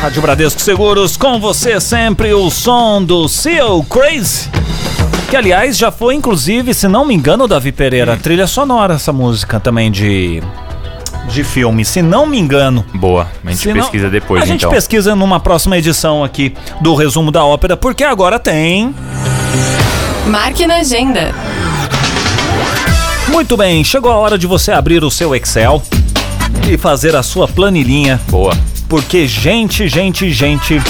[0.06, 4.48] Rádio Bradesco Seguros, com você sempre o som do Seal Crazy.
[5.28, 9.58] Que aliás já foi, inclusive, se não me engano, Davi Pereira, trilha sonora essa música
[9.58, 10.40] também de.
[11.28, 12.84] De filme, se não me engano.
[12.94, 14.70] Boa, a gente Se não- pesquisa depois, A gente então.
[14.70, 18.94] pesquisa numa próxima edição aqui do resumo da ópera, porque agora tem.
[20.28, 21.34] Marque na agenda.
[23.26, 25.82] Muito bem, chegou a hora de você abrir o seu Excel
[26.70, 28.20] e fazer a sua planilhinha.
[28.30, 28.52] Boa.
[28.88, 30.80] Porque, gente, gente, gente,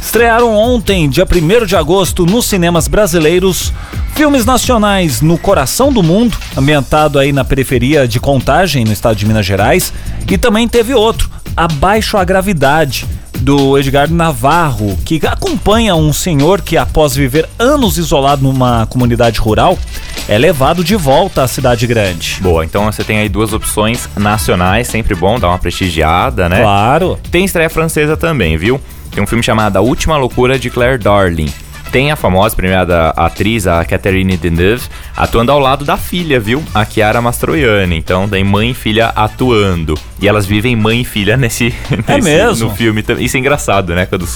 [0.00, 3.72] estrearam ontem, dia 1 de agosto, nos cinemas brasileiros,
[4.14, 9.26] filmes nacionais no coração do mundo, ambientado aí na periferia de Contagem, no estado de
[9.26, 9.92] Minas Gerais,
[10.30, 13.06] e também teve outro, Abaixo a Gravidade,
[13.44, 19.78] do Edgar Navarro, que acompanha um senhor que, após viver anos isolado numa comunidade rural,
[20.26, 22.38] é levado de volta à cidade grande.
[22.40, 26.62] Boa, então você tem aí duas opções nacionais, sempre bom dar uma prestigiada, né?
[26.62, 27.18] Claro.
[27.30, 28.80] Tem estreia francesa também, viu?
[29.10, 31.52] Tem um filme chamado A Última Loucura de Claire Darling.
[31.94, 34.82] Tem a famosa premiada atriz, a Catherine Deneuve,
[35.16, 36.60] atuando ao lado da filha, viu?
[36.74, 37.96] A Chiara Mastroianni.
[37.96, 39.96] Então tem mãe e filha atuando.
[40.20, 41.66] E elas vivem mãe e filha nesse,
[42.08, 42.68] É nesse- mesmo?
[42.70, 43.04] no filme.
[43.20, 44.06] Isso é engraçado, né?
[44.06, 44.26] Quando,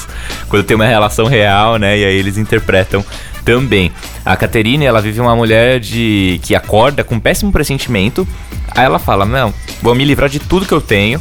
[0.48, 1.98] quando tem uma relação real, né?
[1.98, 3.04] E aí eles interpretam
[3.44, 3.90] também.
[4.24, 8.24] A Catherine, ela vive uma mulher de que acorda com um péssimo pressentimento.
[8.70, 11.20] Aí ela fala: Não, vou me livrar de tudo que eu tenho.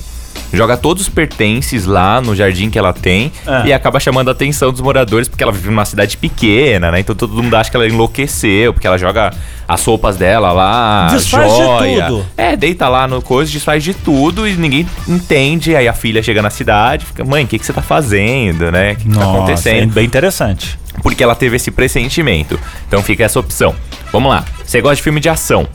[0.54, 3.68] Joga todos os pertences lá no jardim que ela tem É.
[3.68, 7.00] e acaba chamando a atenção dos moradores porque ela vive numa cidade pequena, né?
[7.00, 9.32] Então todo mundo acha que ela enlouqueceu, porque ela joga
[9.68, 12.06] as roupas dela lá, Desfaz de joia.
[12.08, 12.26] tudo.
[12.38, 15.76] É, deita lá no coisa, desfaz de tudo e ninguém entende.
[15.76, 18.94] Aí a filha chega na cidade, fica, mãe, o que, que você tá fazendo, né?
[18.94, 19.84] O que, que tá Nossa, acontecendo?
[19.84, 20.80] é bem interessante.
[21.02, 22.60] Porque ela teve esse pressentimento.
[22.88, 23.76] Então fica essa opção.
[24.12, 24.46] Vamos lá.
[24.66, 25.68] Você gosta de filme de ação?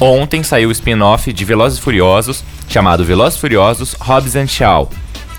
[0.00, 4.90] Ontem saiu o spin-off de Velozes e Furiosos, chamado Velozes e Furiosos Hobbs and Shaw.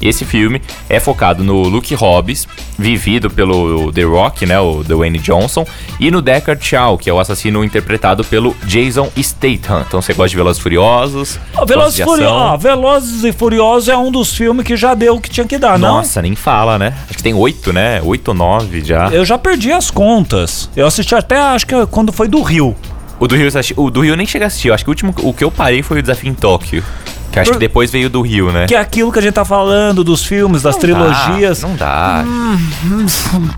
[0.02, 5.66] Esse filme é focado no Luke Hobbs, vivido pelo The Rock, né, o Dwayne Johnson,
[6.00, 9.84] e no Deckard Shaw, que é o assassino interpretado pelo Jason Statham.
[9.88, 11.40] Então você gosta de Velozes e Furiosos?
[11.54, 15.16] Gosta Velozes, e Furi- ó, Velozes e Furiosos é um dos filmes que já deu
[15.16, 15.96] o que tinha que dar, não?
[15.98, 16.94] Nossa, nem fala, né?
[17.10, 18.02] Acho que tem oito, né?
[18.04, 19.10] Oito ou nove já.
[19.10, 20.70] Eu já perdi as contas.
[20.76, 22.76] Eu assisti até, acho que quando foi do Rio.
[23.20, 24.68] O do Rio, o do Rio eu nem chega a assistir.
[24.68, 26.84] Eu acho que o último o que eu parei foi o Desafio em Tóquio.
[27.38, 28.66] Que acho Por- que depois veio do Rio, né?
[28.68, 31.62] Que é aquilo que a gente tá falando dos filmes, das Não trilogias.
[31.62, 32.26] Dá, não dá.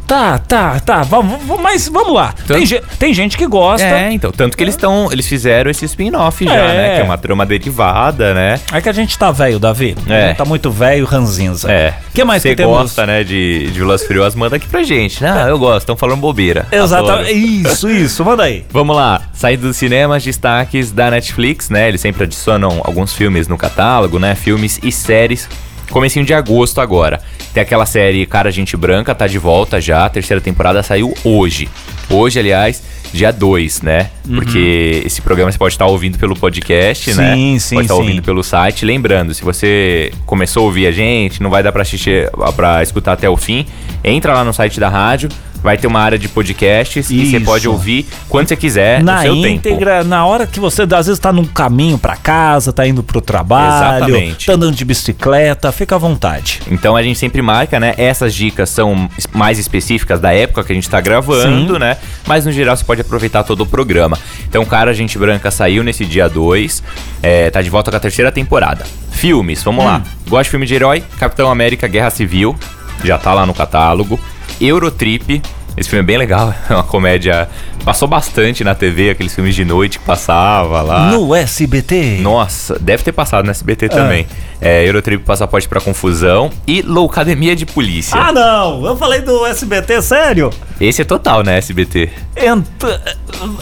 [0.08, 1.02] Tá, tá, tá.
[1.04, 2.34] Vamos, mas vamos lá.
[2.48, 3.86] Tem, ge- tem gente que gosta.
[3.86, 4.32] É, então.
[4.32, 5.10] Tanto que eles estão.
[5.12, 6.68] Eles fizeram esse spin-off já, É.
[6.78, 6.96] né?
[6.96, 8.60] Que é uma trama derivada, né?
[8.72, 9.96] É que a gente tá velho, Davi.
[10.08, 10.34] É.
[10.34, 11.72] Tá muito velho, ranzinza.
[11.72, 11.94] É.
[12.14, 12.78] que mais Você que temos?
[12.78, 15.24] gosta, né, de, de Velozes e Furiosos, manda aqui pra gente.
[15.24, 16.68] Não, eu gosto, estão falando bobeira.
[16.72, 17.32] Exatamente.
[17.32, 18.26] Isso, isso.
[18.26, 18.66] Manda aí.
[18.72, 21.88] Vamos lá, saindo dos cinemas, destaques da Netflix, né?
[21.88, 24.36] Eles sempre adicionam alguns filmes no catálogo, né?
[24.36, 25.48] Filmes e séries.
[25.92, 27.22] Comecinho de agosto agora.
[27.54, 30.06] Tem aquela série Cara Gente Branca, tá de volta já.
[30.06, 31.68] A terceira temporada saiu hoje.
[32.10, 34.10] Hoje, aliás, dia 2, né?
[34.36, 37.34] Porque esse programa você pode estar ouvindo pelo podcast, né?
[37.34, 37.36] Uhum.
[37.36, 38.02] Sim, sim, Pode estar sim.
[38.02, 38.86] ouvindo pelo site.
[38.86, 43.14] Lembrando, se você começou a ouvir a gente, não vai dar pra assistir, pra escutar
[43.14, 43.66] até o fim,
[44.04, 45.30] entra lá no site da rádio.
[45.62, 47.46] Vai ter uma área de podcasts e você Isso.
[47.46, 49.48] pode ouvir quando você quiser, na no seu tempo.
[49.48, 53.20] íntegra, na hora que você às vezes tá num caminho pra casa, tá indo pro
[53.20, 54.46] trabalho, Exatamente.
[54.46, 56.62] tá andando de bicicleta, fica à vontade.
[56.72, 57.94] Então a gente sempre marca, né?
[57.98, 61.80] Essas dicas são mais específicas da época que a gente tá gravando, Sim.
[61.80, 61.98] né?
[62.26, 64.18] Mas no geral você pode aproveitar todo o programa.
[64.48, 66.82] Então, Cara Gente Branca saiu nesse dia 2,
[67.22, 68.86] é, tá de volta com a terceira temporada.
[69.12, 70.02] Filmes, vamos lá.
[70.28, 71.04] Gosta de filme de herói?
[71.20, 72.56] Capitão América Guerra Civil,
[73.04, 74.20] já tá lá no catálogo.
[74.62, 75.42] Eurotrip,
[75.78, 77.50] esse filme é bem legal, é uma comédia.
[77.90, 81.10] Passou bastante na TV, aqueles filmes de noite que passava lá.
[81.10, 82.20] No SBT.
[82.22, 84.28] Nossa, deve ter passado no SBT também.
[84.62, 88.16] É, Eurotrip Passaporte pra Confusão e Loucademia de Polícia.
[88.20, 88.86] Ah, não!
[88.86, 90.52] Eu falei do SBT, sério?
[90.80, 92.10] Esse é total, né, SBT?
[92.36, 92.68] Ent-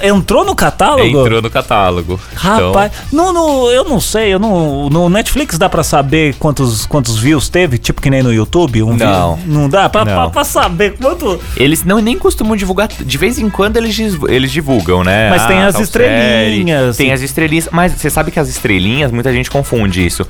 [0.04, 1.04] Entrou no catálogo?
[1.22, 2.20] Entrou no catálogo.
[2.36, 7.18] Rapaz, no, no- eu não sei, eu não, no Netflix dá pra saber quantos, quantos
[7.20, 8.82] views teve, tipo que nem no YouTube?
[8.84, 9.36] Um Não.
[9.36, 9.48] view?
[9.54, 9.88] Não dá?
[9.88, 10.14] Pra, Não.
[10.14, 11.26] pra- pra saber quanto.
[11.34, 12.88] Então, eles não nem costumam divulgar.
[12.88, 13.94] De vez em quando eles
[14.28, 15.30] eles divulgam, né?
[15.30, 16.96] Mas tem as estrelinhas.
[16.96, 20.26] série, tem as estrelinhas, mas você sabe que as estrelinhas, muita gente confunde isso.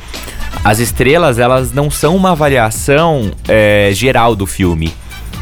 [0.63, 4.93] As estrelas, elas não são uma avaliação é, geral do filme.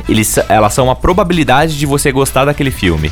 [0.07, 3.11] Eles, elas são uma probabilidade de você gostar daquele filme.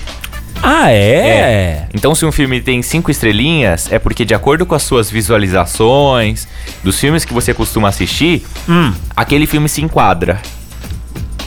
[0.62, 1.88] Ah, é?
[1.94, 6.48] Então, se um filme tem cinco estrelinhas, é porque, de acordo com as suas visualizações,
[6.84, 8.94] dos filmes que você costuma assistir, Hum.
[9.16, 10.42] aquele filme se enquadra.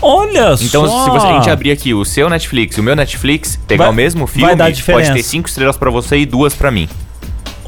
[0.02, 1.04] Olha Então, só.
[1.04, 3.92] se você, a gente abrir aqui o seu Netflix e o meu Netflix, pegar Vai-
[3.92, 6.88] o mesmo filme, pode ter cinco estrelas pra você e duas pra mim.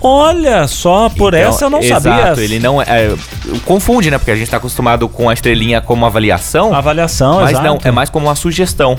[0.00, 2.44] Olha só, por Então, essa eu não exato, sabia.
[2.44, 3.14] ele não é, é,
[3.64, 4.18] Confunde, né?
[4.18, 7.66] Porque a gente tá acostumado com a estrelinha como avaliação, Avaliação, mas exato.
[7.66, 8.96] não, é mais como uma sugestão.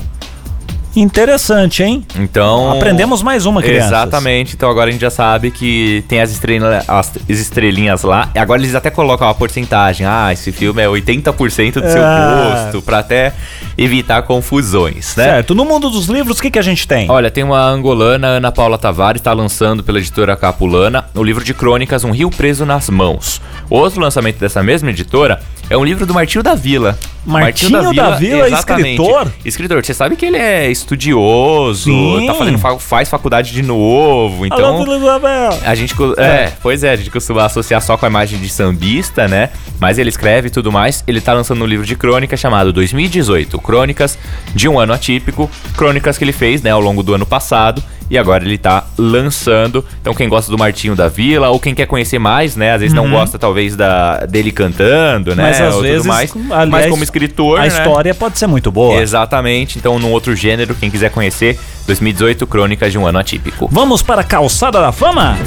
[0.95, 2.05] Interessante, hein?
[2.17, 2.71] Então.
[2.71, 3.87] Aprendemos mais uma, crianças.
[3.87, 8.29] Exatamente, então agora a gente já sabe que tem as, estrela, as estrelinhas lá.
[8.35, 10.05] E agora eles até colocam a porcentagem.
[10.05, 12.63] Ah, esse filme é 80% do seu Ah.
[12.65, 13.33] gosto, pra até
[13.77, 15.25] evitar confusões, né?
[15.25, 15.55] Certo.
[15.55, 17.09] No mundo dos livros, o que, que a gente tem?
[17.09, 21.53] Olha, tem uma angolana, Ana Paula Tavares, está lançando pela editora Capulana o livro de
[21.53, 23.41] crônicas Um Rio Preso nas Mãos.
[23.69, 26.97] Outro lançamento dessa mesma editora é um livro do Martinho da Vila.
[27.29, 29.27] Martinho da Vila, escritor?
[29.45, 32.25] Escritor, você sabe que ele é estudioso, Sim.
[32.27, 36.51] tá fazendo fa- faz faculdade de novo, então Vila a gente, co- é.
[36.61, 39.49] pois é, a gente costuma associar só com a imagem de sambista, né?
[39.79, 41.03] Mas ele escreve e tudo mais.
[41.07, 44.17] Ele tá lançando um livro de crônicas chamado 2018, Crônicas
[44.53, 47.81] de um ano atípico, crônicas que ele fez, né, ao longo do ano passado.
[48.11, 49.85] E agora ele tá lançando.
[50.01, 52.73] Então, quem gosta do Martinho da Vila, ou quem quer conhecer mais, né?
[52.73, 55.43] Às vezes não gosta, talvez, da, dele cantando, né?
[55.43, 55.49] Uhum.
[55.49, 56.33] Mas às vezes, mais.
[56.49, 57.18] aliás, mas como escritor,
[57.57, 57.67] a né?
[57.67, 59.01] história pode ser muito boa.
[59.01, 59.77] Exatamente.
[59.77, 63.67] Então, num outro gênero, quem quiser conhecer, 2018, Crônicas de um ano atípico.
[63.71, 65.37] Vamos para a calçada da fama?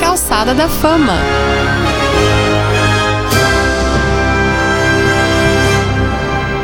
[0.00, 1.18] Calçada da Fama.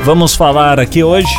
[0.03, 1.33] Vamos falar aqui hoje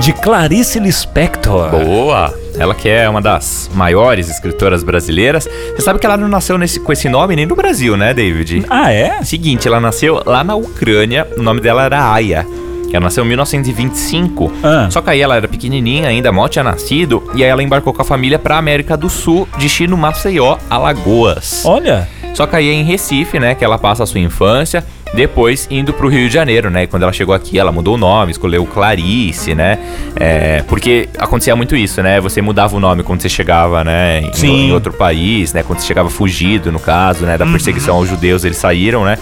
[0.00, 1.70] de Clarice Lispector.
[1.70, 2.41] Boa!
[2.58, 5.48] Ela que é uma das maiores escritoras brasileiras.
[5.74, 8.64] Você sabe que ela não nasceu nesse, com esse nome nem no Brasil, né, David?
[8.68, 9.22] Ah, é?
[9.22, 12.46] Seguinte, ela nasceu lá na Ucrânia, o nome dela era Aya.
[12.92, 14.52] Ela nasceu em 1925.
[14.62, 14.88] Ah.
[14.90, 18.02] Só que aí ela era pequenininha, ainda mal tinha nascido, e aí ela embarcou com
[18.02, 21.64] a família pra América do Sul, destino Maceió, Alagoas.
[21.64, 24.84] Olha, Só que aí é em Recife, né, que ela passa a sua infância,
[25.14, 26.84] depois indo pro Rio de Janeiro, né?
[26.84, 29.78] E quando ela chegou aqui, ela mudou o nome, escolheu Clarice, né?
[30.16, 32.20] É, porque acontecia muito isso, né?
[32.20, 34.20] Você mudava o nome quando você chegava, né?
[34.20, 34.68] Em, Sim.
[34.68, 35.62] em outro país, né?
[35.62, 37.36] Quando você chegava fugido, no caso, né?
[37.36, 39.18] Da perseguição aos judeus, eles saíram, né?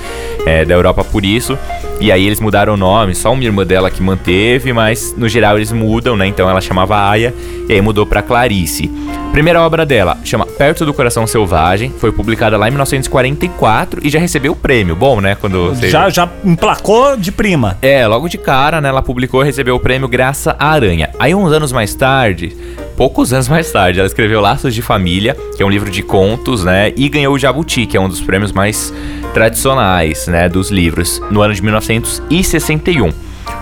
[0.46, 1.58] é, da Europa por isso.
[2.00, 5.56] E aí eles mudaram o nome, só uma irmã dela que manteve, mas no geral
[5.56, 6.26] eles mudam, né?
[6.26, 7.34] Então ela chamava Aya
[7.68, 8.90] e aí mudou pra Clarice.
[9.32, 14.18] Primeira obra dela chama Perto do Coração Selvagem, foi publicada lá em 1944 e já
[14.18, 14.96] recebeu o prêmio.
[14.96, 15.36] Bom, né?
[15.36, 17.78] Quando você já, já emplacou de prima.
[17.80, 21.10] é, logo de cara, né, ela publicou e recebeu o prêmio Graça à Aranha.
[21.18, 22.54] Aí, uns anos mais tarde,
[22.96, 26.64] poucos anos mais tarde, ela escreveu Laços de Família, que é um livro de contos,
[26.64, 28.92] né, e ganhou o Jabuti, que é um dos prêmios mais
[29.32, 33.12] tradicionais, né, dos livros, no ano de 1961.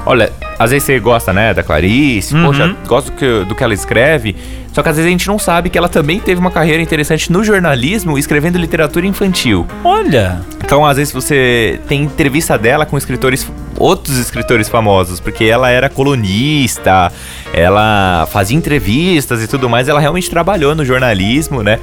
[0.07, 3.75] Olha, às vezes você gosta, né, da Clarice, poxa, gosta do que, do que ela
[3.75, 4.35] escreve,
[4.73, 7.31] só que às vezes a gente não sabe que ela também teve uma carreira interessante
[7.33, 9.67] no jornalismo, escrevendo literatura infantil.
[9.85, 15.71] Olha, Então, às vezes você tem entrevista dela com escritores, outros escritores famosos, porque ela
[15.71, 17.11] era colunista,
[17.55, 21.79] ela fazia entrevistas e tudo mais, ela realmente trabalhou no jornalismo, né?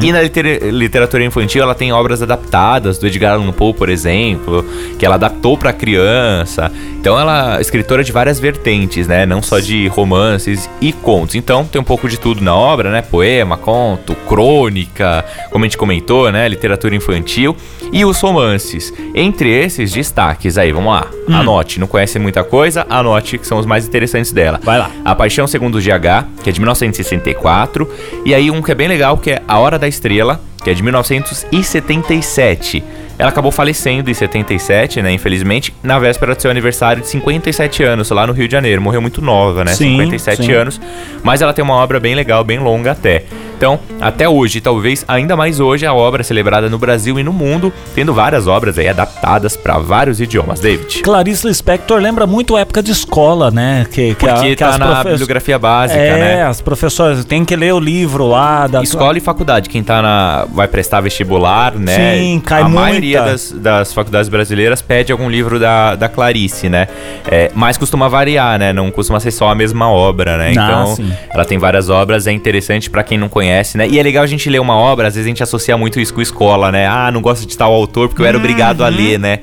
[0.00, 4.64] E na liter- literatura infantil ela tem obras adaptadas do Edgar Allan Poe, por exemplo,
[4.98, 6.70] que ela adaptou para criança.
[7.00, 9.26] Então ela é escritora de várias vertentes, né?
[9.26, 11.34] Não só de romances e contos.
[11.34, 13.00] Então tem um pouco de tudo na obra, né?
[13.02, 16.46] Poema, conto, crônica, como a gente comentou, né?
[16.48, 17.56] Literatura infantil
[17.92, 18.92] e os romances.
[19.14, 21.06] Entre esses destaques aí, vamos lá.
[21.28, 24.58] Anote, não conhece muita coisa, anote que são os mais interessantes dela.
[24.62, 24.90] Vai lá.
[25.04, 27.88] A Paixão Segundo o GH, que é de 1964,
[28.24, 30.74] e aí um que é bem legal, que é A Hora da Estrela, que é
[30.74, 32.84] de 1977.
[33.20, 38.10] Ela acabou falecendo em 77, né, infelizmente, na véspera do seu aniversário de 57 anos,
[38.10, 38.80] lá no Rio de Janeiro.
[38.80, 40.52] Morreu muito nova, né, Sim, 57 sim.
[40.52, 40.80] anos,
[41.22, 43.24] mas ela tem uma obra bem legal, bem longa até.
[43.60, 47.30] Então, até hoje, talvez ainda mais hoje, a obra é celebrada no Brasil e no
[47.30, 50.60] mundo, tendo várias obras aí adaptadas para vários idiomas.
[50.60, 51.02] David.
[51.02, 53.84] Clarice Lispector lembra muito a época de escola, né?
[53.92, 56.42] Que, que, a- Porque que tá na profe- bibliografia básica, é, né?
[56.46, 60.46] as professoras têm que ler o livro lá da Escola e faculdade, quem tá na.
[60.54, 62.16] vai prestar vestibular, né?
[62.16, 62.80] Sim, cai A muita.
[62.80, 66.88] maioria das, das faculdades brasileiras pede algum livro da, da Clarice, né?
[67.30, 68.72] É, mas costuma variar, né?
[68.72, 70.46] Não costuma ser só a mesma obra, né?
[70.48, 71.12] Ah, Então, sim.
[71.28, 73.88] ela tem várias obras, é interessante pra quem não conhece, né?
[73.88, 76.12] E é legal a gente ler uma obra, às vezes a gente associa muito isso
[76.14, 76.86] com escola, né?
[76.86, 78.94] Ah, não gosto de tal autor porque eu era obrigado a Uhum.
[78.96, 79.38] ler, né?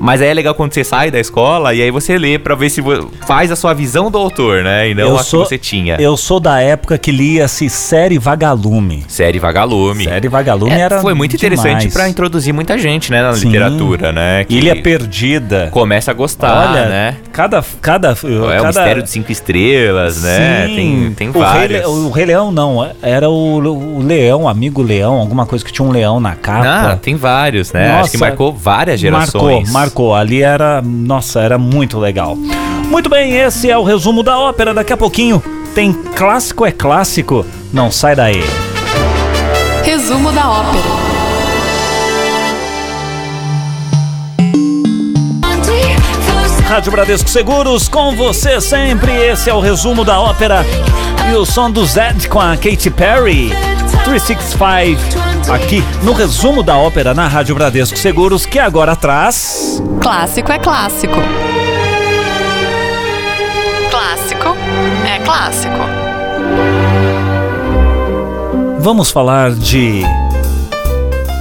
[0.00, 2.70] Mas aí é legal quando você sai da escola e aí você lê pra ver
[2.70, 2.82] se
[3.26, 4.90] faz a sua visão do autor, né?
[4.90, 5.96] E não a que você tinha.
[5.98, 9.04] Eu sou da época que lia-se série Vagalume.
[9.08, 10.04] Série Vagalume.
[10.04, 13.46] Série Vagalume É, era foi muito interessante pra introduzir muita gente, né, na Sim.
[13.46, 14.44] literatura, né?
[14.44, 15.68] que Ilha Perdida.
[15.70, 17.16] começa a gostar, Olha, né?
[17.32, 20.66] cada cada É o cada Mistério de Cinco Estrelas, né?
[20.66, 20.74] Sim.
[20.76, 21.80] Tem, tem o Rei, vários.
[21.80, 23.56] Le- o Rei Leão não, era o,
[23.98, 26.96] o Leão, amigo Leão, alguma coisa que tinha um leão na Ah, capa.
[27.02, 27.90] tem vários, né?
[28.00, 28.26] Acho que Nossa.
[28.30, 29.72] marcou várias Marcou, gerações.
[29.86, 30.14] Marcou.
[30.14, 32.36] Ali era, nossa, era muito legal.
[32.36, 34.74] Muito bem, esse é o resumo da ópera.
[34.74, 35.42] Daqui a pouquinho
[35.74, 37.46] tem clássico é clássico.
[37.72, 38.42] Não sai daí.
[39.84, 41.05] Resumo da ópera.
[46.68, 49.12] Rádio Bradesco Seguros, com você sempre.
[49.12, 50.64] Esse é o resumo da ópera
[51.30, 53.52] e o som do Zed com a Katy Perry.
[54.04, 59.80] 365 aqui no resumo da ópera na Rádio Bradesco Seguros, que agora traz.
[60.00, 61.14] Clássico é clássico.
[63.88, 64.56] Clássico
[65.06, 65.78] é clássico.
[68.80, 70.02] Vamos falar de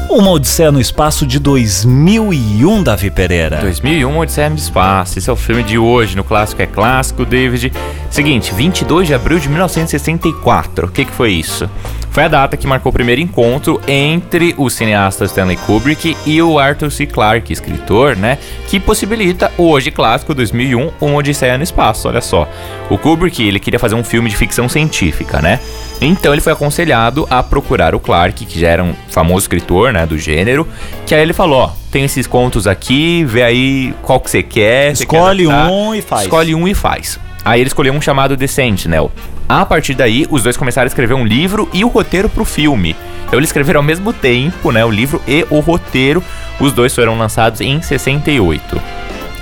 [0.10, 3.58] Uma Odisseia no Espaço de 2001, Davi Pereira.
[3.58, 5.18] 2001, Odisseia no Espaço.
[5.18, 7.74] Esse é o filme de hoje, no Clássico é Clássico, David.
[8.10, 10.86] Seguinte, 22 de abril de 1964.
[10.86, 11.70] O que, que foi isso?
[12.12, 16.58] Foi a data que marcou o primeiro encontro entre o cineasta Stanley Kubrick e o
[16.58, 17.06] Arthur C.
[17.06, 18.38] Clarke, escritor, né?
[18.68, 22.08] Que possibilita o hoje clássico 2001, Uma Odisseia no Espaço.
[22.08, 22.48] Olha só.
[22.90, 25.60] O Kubrick, ele queria fazer um filme de ficção científica, né?
[26.02, 30.06] Então ele foi aconselhado a procurar o Clarke, que já era um famoso escritor, né,
[30.06, 30.68] do gênero,
[31.06, 34.88] que aí ele falou, ó, tem esses contos aqui, vê aí qual que você quer.
[34.88, 35.72] quer Escolhe adaptar.
[35.72, 36.22] um e faz.
[36.24, 37.20] Escolhe um e faz.
[37.44, 39.12] Aí ele escolheu um chamado The Sentinel.
[39.48, 42.96] A partir daí, os dois começaram a escrever um livro e o roteiro pro filme.
[43.28, 46.24] Então eles escreveram ao mesmo tempo, né, o livro e o roteiro.
[46.60, 48.82] Os dois foram lançados em 68.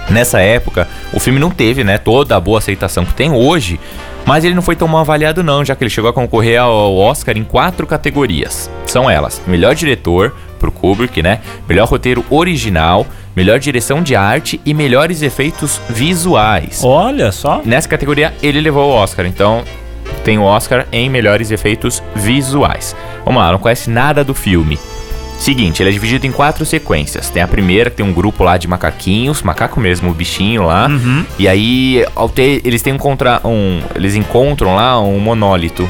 [0.09, 3.79] Nessa época, o filme não teve, né, toda a boa aceitação que tem hoje,
[4.25, 6.95] mas ele não foi tão mal avaliado não, já que ele chegou a concorrer ao
[6.95, 8.69] Oscar em quatro categorias.
[8.85, 11.39] São elas: melhor diretor pro Kubrick, né?
[11.67, 16.81] Melhor roteiro original, melhor direção de arte e melhores efeitos visuais.
[16.83, 17.61] Olha só.
[17.65, 19.63] Nessa categoria ele levou o Oscar, então
[20.23, 22.95] tem o Oscar em melhores efeitos visuais.
[23.25, 24.79] Vamos lá, não conhece nada do filme.
[25.37, 27.29] Seguinte, ele é dividido em quatro sequências.
[27.29, 30.87] Tem a primeira, que tem um grupo lá de macaquinhos, macaco mesmo, o bichinho lá.
[31.37, 35.87] E aí, ter, eles têm um contra um, eles encontram lá um monólito.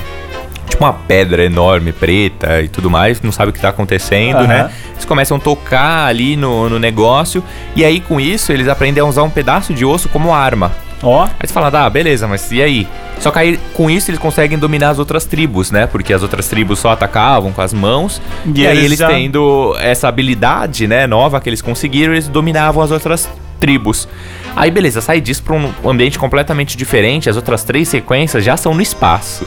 [0.68, 4.48] Tipo uma pedra enorme, preta e tudo mais, não sabe o que tá acontecendo, Aham.
[4.48, 4.72] né?
[4.94, 7.44] Eles começam a tocar ali no, no negócio,
[7.76, 10.72] e aí com isso eles aprendem a usar um pedaço de osso como arma.
[11.04, 11.24] Ó.
[11.24, 12.88] Aí você fala, ah, beleza, mas e aí?
[13.20, 15.86] Só que aí, com isso eles conseguem dominar as outras tribos, né?
[15.86, 18.22] Porque as outras tribos só atacavam com as mãos.
[18.46, 22.28] E E, aí eles eles já- tendo essa habilidade, né, nova que eles conseguiram, eles
[22.28, 24.08] dominavam as outras tribos.
[24.56, 28.74] Aí beleza, sai disso pra um ambiente completamente diferente, as outras três sequências já são
[28.74, 29.46] no espaço.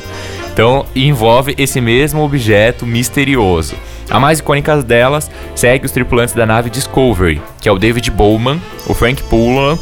[0.53, 3.75] Então envolve esse mesmo objeto misterioso.
[4.11, 8.61] A mais icônica delas segue os tripulantes da nave Discovery, que é o David Bowman,
[8.87, 9.77] o Frank Pullan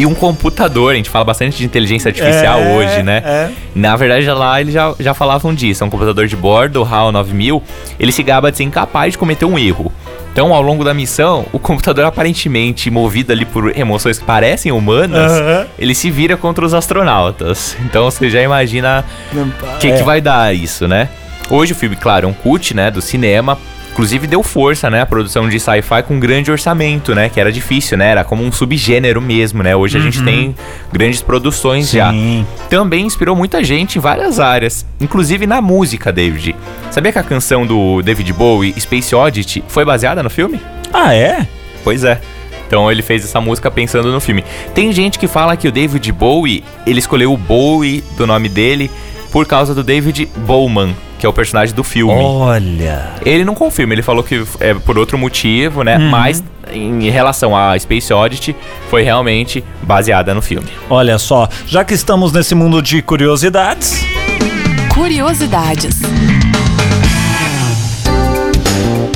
[0.00, 0.92] e um computador.
[0.92, 3.22] A gente fala bastante de inteligência artificial É, hoje, né?
[3.24, 3.50] é.
[3.74, 5.84] Na verdade, lá eles já, já falavam disso.
[5.84, 7.62] É um computador de bordo, o HAL 9000.
[7.98, 9.92] Ele se gaba de ser incapaz de cometer um erro.
[10.32, 15.32] Então, ao longo da missão, o computador aparentemente movido ali por emoções que parecem humanas,
[15.32, 15.66] Aham.
[15.78, 17.76] ele se vira contra os astronautas.
[17.84, 19.96] Então, você já imagina o que, É.
[19.96, 21.08] que vai dar isso, né?
[21.50, 23.58] Hoje o filme, claro, é um cult, né, do cinema.
[23.92, 27.98] Inclusive deu força, né, a produção de sci-fi com grande orçamento, né, que era difícil,
[27.98, 29.74] né, era como um subgênero mesmo, né.
[29.74, 30.54] Hoje a gente tem
[30.92, 32.10] grandes produções já.
[32.10, 32.46] Sim.
[32.68, 36.54] Também inspirou muita gente em várias áreas, inclusive na música, David.
[36.90, 40.60] Sabia que a canção do David Bowie, Space Oddity, foi baseada no filme?
[40.92, 41.46] Ah, é?
[41.84, 42.20] Pois é.
[42.66, 44.44] Então ele fez essa música pensando no filme.
[44.72, 48.88] Tem gente que fala que o David Bowie, ele escolheu o Bowie do nome dele
[49.32, 52.14] por causa do David Bowman, que é o personagem do filme.
[52.14, 53.10] Olha.
[53.24, 55.98] Ele não confirma, ele falou que é por outro motivo, né?
[55.98, 58.56] Mas em relação a Space Oddity,
[58.88, 60.68] foi realmente baseada no filme.
[60.88, 64.04] Olha só, já que estamos nesse mundo de curiosidades,
[64.94, 66.00] Curiosidades.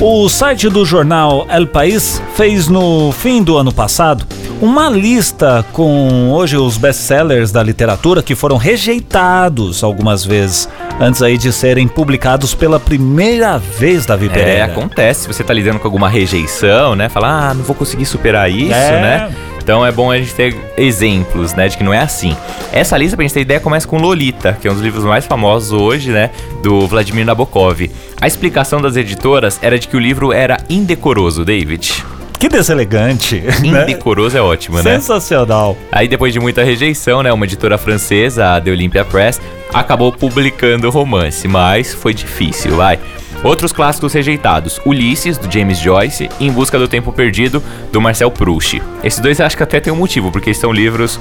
[0.01, 4.25] o site do jornal El País fez no fim do ano passado
[4.61, 11.37] uma lista com hoje os best-sellers da literatura que foram rejeitados algumas vezes antes aí
[11.37, 14.65] de serem publicados pela primeira vez da É, Pereira.
[14.65, 15.21] acontece.
[15.21, 17.09] Se você tá lidando com alguma rejeição, né?
[17.09, 19.01] Falar, ah, não vou conseguir superar isso, É.
[19.01, 19.35] né?
[19.61, 21.67] Então é bom a gente ter exemplos, né?
[21.67, 22.37] De que não é assim.
[22.71, 25.25] Essa lista, pra gente ter ideia, começa com Lolita, que é um dos livros mais
[25.25, 26.29] famosos hoje, né?
[26.61, 27.89] Do Vladimir Nabokov.
[28.21, 32.05] A explicação das editoras era de que o livro era indecoroso, David.
[32.39, 33.41] Que deselegante.
[33.63, 33.83] né?
[33.83, 34.83] Indecoroso é ótimo, né?
[34.83, 35.77] Sensacional.
[35.91, 39.39] Aí depois de muita rejeição, né, uma editora francesa, a The Olympia Press,
[39.73, 42.99] acabou publicando o romance, mas foi difícil, vai.
[43.45, 48.31] Outros clássicos rejeitados: Ulisses, do James Joyce, e Em Busca do Tempo Perdido, do Marcel
[48.31, 48.81] Proust.
[49.03, 51.19] Esses dois acho que até tem um motivo, porque são livros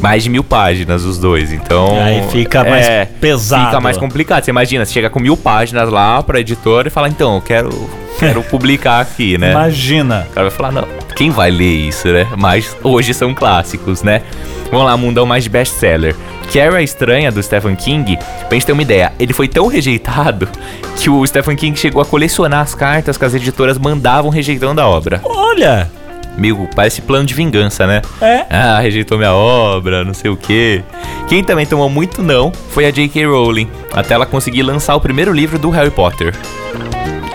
[0.00, 1.52] mais de mil páginas, os dois.
[1.52, 2.00] Então.
[2.02, 3.66] Aí fica mais pesado.
[3.66, 4.44] Fica mais complicado.
[4.44, 7.90] Você imagina, você chega com mil páginas lá pra editora e fala, então, eu quero,
[8.18, 9.52] quero publicar aqui, né?
[9.52, 10.26] Imagina.
[10.28, 12.26] O cara vai falar, não, quem vai ler isso, né?
[12.36, 14.22] Mas hoje são clássicos, né?
[14.72, 16.16] Vamos lá, mundão mais best-seller.
[16.52, 20.48] Carrie a Estranha, do Stephen King, pra gente ter uma ideia, ele foi tão rejeitado
[20.96, 24.88] que o Stephen King chegou a colecionar as cartas que as editoras mandavam rejeitando a
[24.88, 25.20] obra.
[25.24, 25.90] Olha.
[26.36, 28.02] Amigo, parece plano de vingança, né?
[28.20, 28.46] É.
[28.48, 30.82] Ah, rejeitou minha obra, não sei o quê.
[31.28, 33.26] Quem também tomou muito não foi a J.K.
[33.26, 36.34] Rowling, até ela conseguir lançar o primeiro livro do Harry Potter.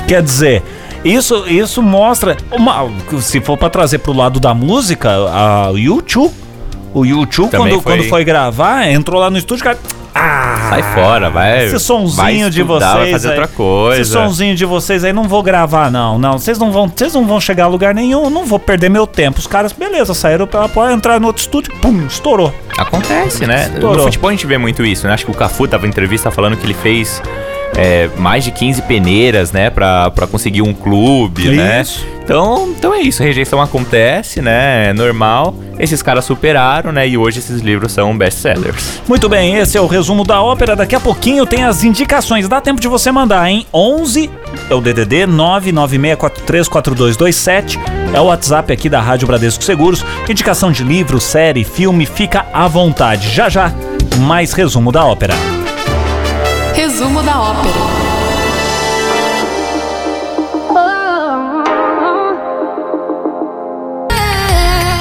[0.07, 0.63] Quer dizer,
[1.03, 2.35] isso, isso mostra.
[2.51, 2.89] Uma,
[3.19, 6.33] se for pra trazer pro lado da música, a YouTube.
[6.95, 9.77] O YouTube, quando foi- quando foi gravar, entrou lá no estúdio, cara.
[10.17, 11.65] Ah, Sai fora, vai.
[11.65, 13.01] Esse sonzinho vai de estudar, vocês.
[13.03, 14.01] Vai fazer aí, outra coisa.
[14.01, 16.17] Esse sonzinho de vocês aí não vou gravar, não.
[16.17, 19.05] Não, vocês não vão, vocês não vão chegar a lugar nenhum, não vou perder meu
[19.05, 19.39] tempo.
[19.39, 22.53] Os caras, beleza, saíram pra pode entrar no outro estúdio, pum, estourou.
[22.77, 23.69] Acontece, né?
[23.73, 23.97] Estourou.
[23.97, 25.13] No futebol a gente vê muito isso, né?
[25.13, 27.21] Acho que o Cafu tava em entrevista falando que ele fez
[27.75, 29.69] é, mais de 15 peneiras, né?
[29.69, 31.81] Pra, pra conseguir um clube, né?
[31.81, 32.05] Isso.
[32.23, 34.89] Então, então é isso, a rejeição acontece, né?
[34.89, 35.53] É normal.
[35.77, 37.07] Esses caras superaram, né?
[37.07, 38.99] E hoje esses livros são best-sellers.
[39.07, 40.75] Muito bem, esse é o resumo da ópera.
[40.75, 42.47] Daqui a pouquinho tem as indicações.
[42.47, 43.67] Dá tempo de você mandar, hein?
[43.71, 44.27] 11
[44.69, 47.77] é o DDD 996434227.
[48.11, 50.03] É o WhatsApp aqui da Rádio Bradesco Seguros.
[50.27, 53.29] Indicação de livro, série, filme, fica à vontade.
[53.29, 53.71] Já já,
[54.21, 55.35] mais resumo da ópera.
[56.75, 57.73] Resumo da ópera.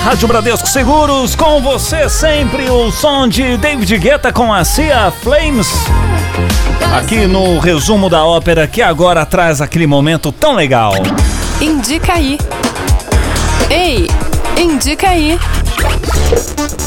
[0.04, 5.68] Rádio Bradesco Seguros, com você sempre o som de David Guetta com a Cia Flames.
[6.96, 10.92] Aqui no resumo da ópera que agora traz aquele momento tão legal.
[11.60, 12.38] Indica aí.
[13.68, 14.08] Ei,
[14.56, 15.38] indica aí.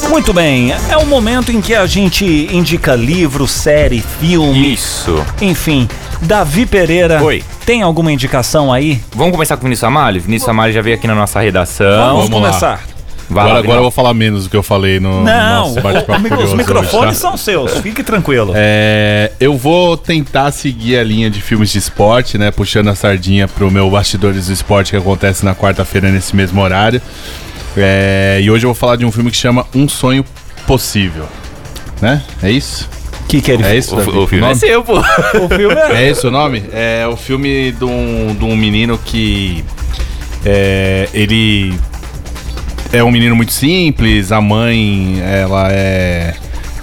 [0.09, 5.23] Muito bem, é o momento em que a gente indica livro, série, filme, Isso.
[5.41, 5.87] enfim.
[6.21, 7.43] Davi Pereira, Oi.
[7.65, 8.99] tem alguma indicação aí?
[9.13, 10.19] Vamos começar com o Vinícius Amalho?
[10.21, 11.85] Vinícius Amalho já veio aqui na nossa redação.
[12.15, 12.81] Vamos, vamos começar.
[13.29, 15.67] Vai Agora, lá, agora eu vou falar menos do que eu falei no, no Não,
[15.67, 17.13] nosso bate-papo o- os microfones hoje, tá?
[17.13, 18.53] são seus, fique tranquilo.
[18.55, 22.51] É, eu vou tentar seguir a linha de filmes de esporte, né?
[22.51, 27.01] Puxando a sardinha pro meu Bastidores do Esporte que acontece na quarta-feira nesse mesmo horário.
[27.75, 30.23] É, e hoje eu vou falar de um filme que chama Um Sonho
[30.65, 31.25] Possível.
[32.01, 32.21] Né?
[32.43, 32.89] É isso?
[33.23, 33.95] O que, que ele É isso?
[33.95, 34.99] O, o filme é seu, pô.
[34.99, 36.03] O filme é...
[36.03, 36.63] É esse o nome?
[36.71, 39.63] É o filme de um, de um menino que.
[40.45, 41.73] É, ele
[42.93, 46.35] é um menino muito simples, a mãe, ela é.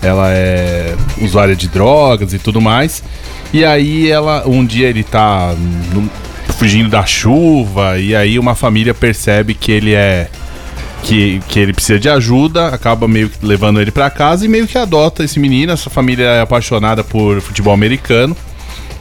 [0.03, 3.03] Ela é usuária de drogas e tudo mais.
[3.53, 4.43] E aí ela.
[4.47, 5.55] Um dia ele tá
[5.95, 6.11] no-
[6.59, 10.28] fugindo da chuva, e aí uma família percebe que ele é.
[11.05, 14.66] Que, que ele precisa de ajuda, acaba meio que levando ele pra casa e meio
[14.66, 15.70] que adota esse menino.
[15.70, 18.34] Essa família é apaixonada por futebol americano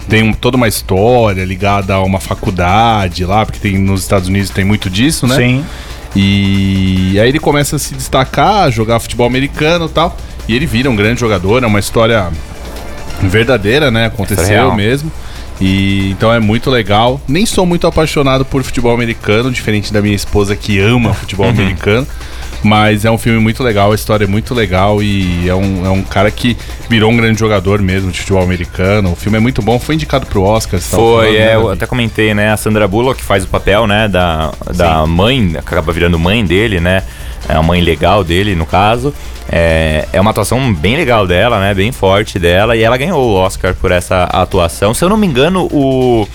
[0.09, 4.49] tem um- toda uma história ligada a uma faculdade lá, porque tem nos Estados Unidos
[4.49, 5.37] tem muito disso, né?
[5.37, 5.65] Sim.
[6.13, 10.17] E aí ele começa a se destacar, jogar futebol americano e tal.
[10.45, 12.29] E ele vira um grande jogador, é uma história
[13.21, 14.07] verdadeira, né?
[14.07, 14.75] Aconteceu real.
[14.75, 15.09] mesmo.
[15.61, 17.21] E então é muito legal.
[17.27, 22.07] Nem sou muito apaixonado por futebol americano, diferente da minha esposa que ama futebol americano.
[22.63, 25.89] Mas é um filme muito legal, a história é muito legal e é um, é
[25.89, 26.55] um cara que
[26.89, 29.11] virou um grande jogador mesmo de futebol americano.
[29.11, 30.79] O filme é muito bom, foi indicado pro Oscar.
[30.79, 32.53] tava Foi, né, é, eu até comentei, né?
[32.53, 34.07] A Sandra Bullock que faz o papel, né?
[34.07, 37.03] Da, da mãe, que acaba virando mãe dele, né?
[37.47, 39.13] É a mãe legal dele, no caso.
[39.49, 41.73] É, é uma atuação bem legal dela, né?
[41.73, 42.75] Bem forte dela.
[42.75, 44.93] E ela ganhou o Oscar por essa atuação.
[44.93, 46.27] Se eu não me engano, o.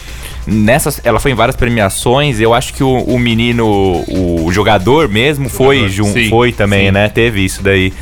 [0.46, 2.40] Nessas, ela foi em várias premiações.
[2.40, 3.66] Eu acho que o, o menino,
[4.08, 6.92] o jogador mesmo, foi, jun, foi também, sim.
[6.92, 7.08] né?
[7.08, 7.92] Teve isso daí.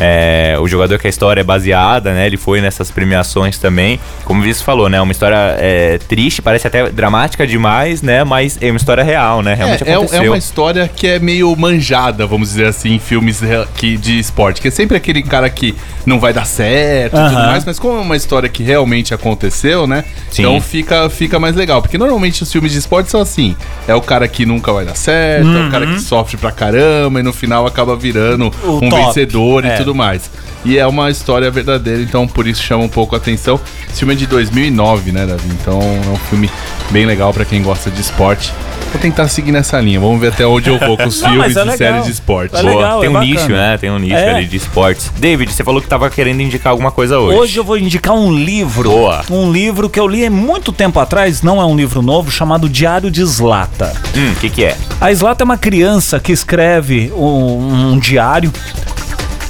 [0.00, 2.26] É, o jogador que a história é baseada, né?
[2.26, 4.00] Ele foi nessas premiações também.
[4.24, 5.00] Como o Vinícius falou, né?
[5.00, 8.24] Uma história é, triste, parece até dramática demais, né?
[8.24, 9.54] Mas é uma história real, né?
[9.54, 10.22] Realmente É, é, aconteceu.
[10.24, 13.40] é uma história que é meio manjada, vamos dizer assim, em filmes
[13.76, 14.60] que, de esporte.
[14.60, 15.74] Que é sempre aquele cara que
[16.04, 19.86] não vai dar certo e tudo mais, mas como é uma história que realmente aconteceu,
[19.86, 20.04] né?
[20.30, 20.42] Sim.
[20.42, 21.80] Então fica, fica mais legal.
[21.80, 24.96] Porque normalmente os filmes de esporte são assim: é o cara que nunca vai dar
[24.96, 28.88] certo, é o cara que sofre pra caramba e no final acaba virando O um
[28.88, 29.04] top.
[29.06, 29.76] vencedor e É.
[29.84, 30.30] tudo mais.
[30.64, 33.60] E é uma história verdadeira, então por isso chama um pouco a atenção.
[33.88, 35.48] Esse filme é de 2009, né, Davi?
[35.60, 36.50] Então é um filme
[36.90, 38.52] bem legal pra quem gosta de esporte.
[38.90, 39.98] Vou tentar seguir nessa linha.
[39.98, 41.76] Vamos ver até onde eu vou com os Não, filmes é e legal.
[41.76, 42.54] séries de esporte.
[42.56, 42.74] É Boa.
[42.76, 43.32] legal, Tem é um bacana.
[43.34, 43.76] nicho, né?
[43.78, 44.34] Tem um nicho É.
[44.36, 45.10] ali de esportes.
[45.18, 47.36] David, você falou que tava querendo indicar alguma coisa hoje.
[47.38, 48.88] Hoje eu vou indicar um livro.
[48.90, 49.22] Boa.
[49.30, 52.68] Um livro que eu li há muito tempo atrás, não é um livro novo, chamado
[52.68, 53.92] Diário de Slata.
[54.16, 54.76] Hum, o que que é?
[55.00, 58.52] A Slata é uma criança que escreve um, um diário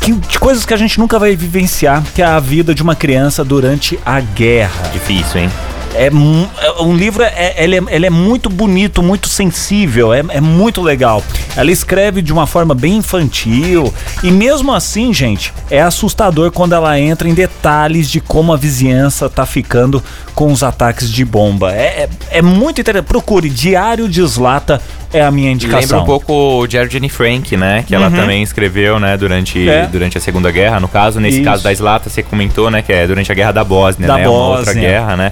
[0.05, 2.95] que, de coisas que a gente nunca vai vivenciar, que é a vida de uma
[2.95, 4.91] criança durante a guerra.
[4.93, 5.51] Difícil, hein?
[5.95, 10.25] É, mu- é- um livro, é, ele, é, ele é muito bonito, muito sensível, é,
[10.29, 11.23] é muito legal.
[11.57, 13.93] Ela escreve de uma forma bem infantil
[14.23, 19.29] e mesmo assim, gente, é assustador quando ela entra em detalhes de como a vizinhança
[19.31, 20.03] tá ficando
[20.35, 21.73] com os ataques de bomba.
[21.73, 23.07] É, é, é muito interessante.
[23.07, 24.81] Procure Diário de Slata
[25.13, 25.81] é a minha indicação.
[25.99, 26.33] Lembra um pouco
[26.63, 27.85] o Diário de Anne Frank, né?
[27.87, 29.17] Que ela também escreveu, né?
[29.17, 29.71] Durante, Uhum.
[29.71, 29.87] É.
[29.87, 30.81] durante a Segunda Guerra.
[30.81, 31.45] No caso, nesse Isso.
[31.45, 32.83] caso da Slata, você comentou, né?
[32.83, 34.29] Que é durante a Guerra da Bósnia, Da né?
[34.29, 34.89] Uma outra Bósnia.
[34.89, 35.31] guerra, né?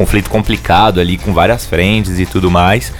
[0.00, 2.90] Conflito complicado ali, com várias frentes e tudo mais.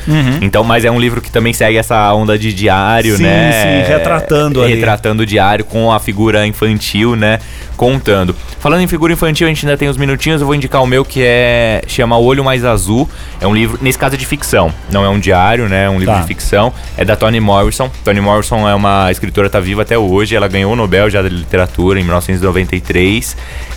[0.43, 3.17] Então, mas é um livro que também segue essa onda de diário, Uhum.
[3.17, 3.85] Sim, né?
[3.87, 4.75] sim, retratando ali.
[4.75, 7.39] Retratando o diário com a figura infantil, né?
[7.75, 8.37] Contando.
[8.59, 10.43] Falando em figura infantil, a gente ainda tem uns minutinhos.
[10.43, 11.81] Eu vou indicar o meu que é.
[11.87, 13.09] chama O Olho Mais Azul.
[13.41, 14.71] É um livro, nesse caso é de ficção.
[14.93, 15.87] Não é um diário, né?
[15.87, 16.21] É um livro Tá.
[16.21, 16.71] de ficção.
[16.99, 17.91] É da Toni Morrison.
[18.05, 20.37] Toni Morrison é uma escritora, tá viva até hoje.
[20.37, 23.37] Ela ganhou o Nobel já da literatura em 1993.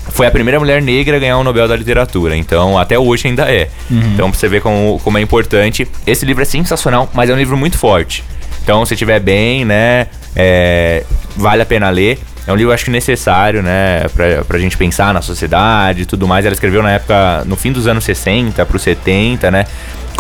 [0.10, 2.36] Foi a primeira mulher negra a ganhar o Nobel da literatura.
[2.36, 3.70] Então, até hoje ainda é.
[4.14, 5.88] Então, pra você ver como, como é importante.
[6.06, 8.24] Esse livro é sensacional, mas é um livro muito forte.
[8.64, 10.08] Então, se estiver bem, né?
[10.36, 11.04] é,
[11.36, 12.20] vale a pena ler.
[12.46, 14.06] É um livro, acho que necessário, né?
[14.14, 16.46] Pra, pra gente pensar na sociedade e tudo mais.
[16.46, 19.66] Ela escreveu na época, no fim dos anos 60 pro 70, né?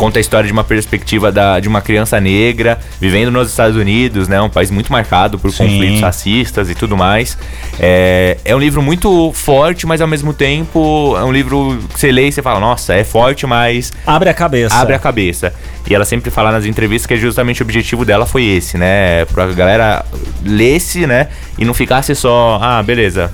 [0.03, 4.27] Conta a história de uma perspectiva da, de uma criança negra vivendo nos Estados Unidos,
[4.27, 4.41] né?
[4.41, 5.63] Um país muito marcado por Sim.
[5.63, 7.37] conflitos racistas e tudo mais.
[7.79, 12.11] É, é um livro muito forte, mas ao mesmo tempo é um livro que você
[12.11, 14.75] lê e você fala, nossa, é forte, mas Abre a cabeça.
[14.75, 15.53] abre a cabeça.
[15.89, 19.23] E ela sempre fala nas entrevistas que justamente o objetivo dela foi esse, né?
[19.31, 20.03] Pra galera
[20.45, 21.29] lesse, né?
[21.57, 23.31] E não ficasse só, ah, beleza.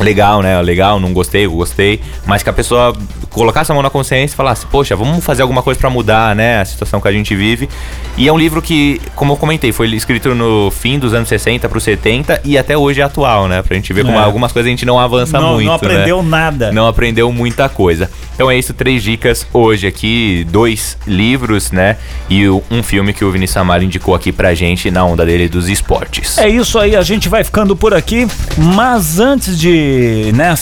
[0.00, 0.60] Legal, né?
[0.62, 2.00] Legal, não gostei, gostei.
[2.26, 2.92] Mas que a pessoa
[3.32, 6.60] colocasse a mão na consciência e falasse, poxa, vamos fazer alguma coisa pra mudar, né?
[6.60, 7.68] A situação que a gente vive.
[8.16, 11.68] E é um livro que, como eu comentei, foi escrito no fim dos anos 60
[11.68, 13.62] pro 70 e até hoje é atual, né?
[13.62, 14.22] Pra gente ver como É.
[14.22, 15.66] algumas coisas a gente não avança não, muito.
[15.66, 16.28] não aprendeu né?
[16.28, 16.72] nada.
[16.72, 18.10] Não aprendeu muita coisa.
[18.34, 21.96] Então é isso, três dicas hoje aqui, dois livros, né?
[22.28, 25.68] E um filme que o Vinícius Amaro indicou aqui pra gente na onda dele dos
[25.68, 26.38] esportes.
[26.38, 28.26] É isso aí, a gente vai ficando por aqui.
[28.58, 30.54] Mas antes de, né,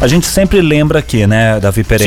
[0.00, 2.03] a gente sempre lembra aqui, né, Davi Pereira.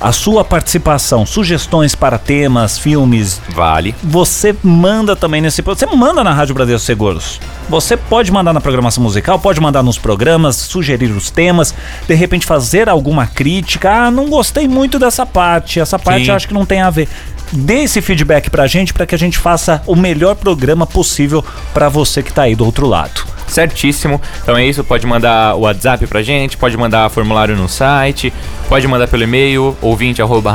[0.00, 3.94] A sua participação, sugestões para temas, filmes, Vale.
[4.02, 5.62] você manda também nesse.
[5.62, 7.40] Você manda na Rádio Brasil Seguros.
[7.70, 11.74] Você pode mandar na programação musical, pode mandar nos programas, sugerir os temas,
[12.06, 13.90] de repente fazer alguma crítica.
[13.90, 16.30] Ah, não gostei muito dessa parte, essa parte Sim.
[16.30, 17.08] eu acho que não tem a ver.
[17.52, 21.88] Dê esse feedback pra gente para que a gente faça o melhor programa possível para
[21.88, 23.24] você que tá aí do outro lado.
[23.46, 24.20] Certíssimo.
[24.42, 28.32] Então é isso, pode mandar o WhatsApp pra gente, pode mandar formulário no site,
[28.68, 30.52] pode mandar pelo e-mail, ouvinte arroba.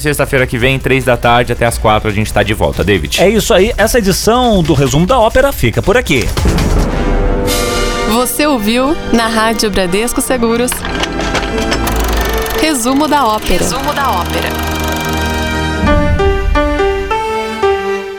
[0.00, 3.22] Sexta-feira que vem, três da tarde até as quatro, a gente tá de volta, David.
[3.22, 6.28] É isso aí, essa edição do resumo da ópera fica por aqui.
[8.12, 10.70] Você ouviu na Rádio Bradesco Seguros.
[12.60, 13.64] Resumo da ópera.
[13.64, 14.75] Resumo da ópera.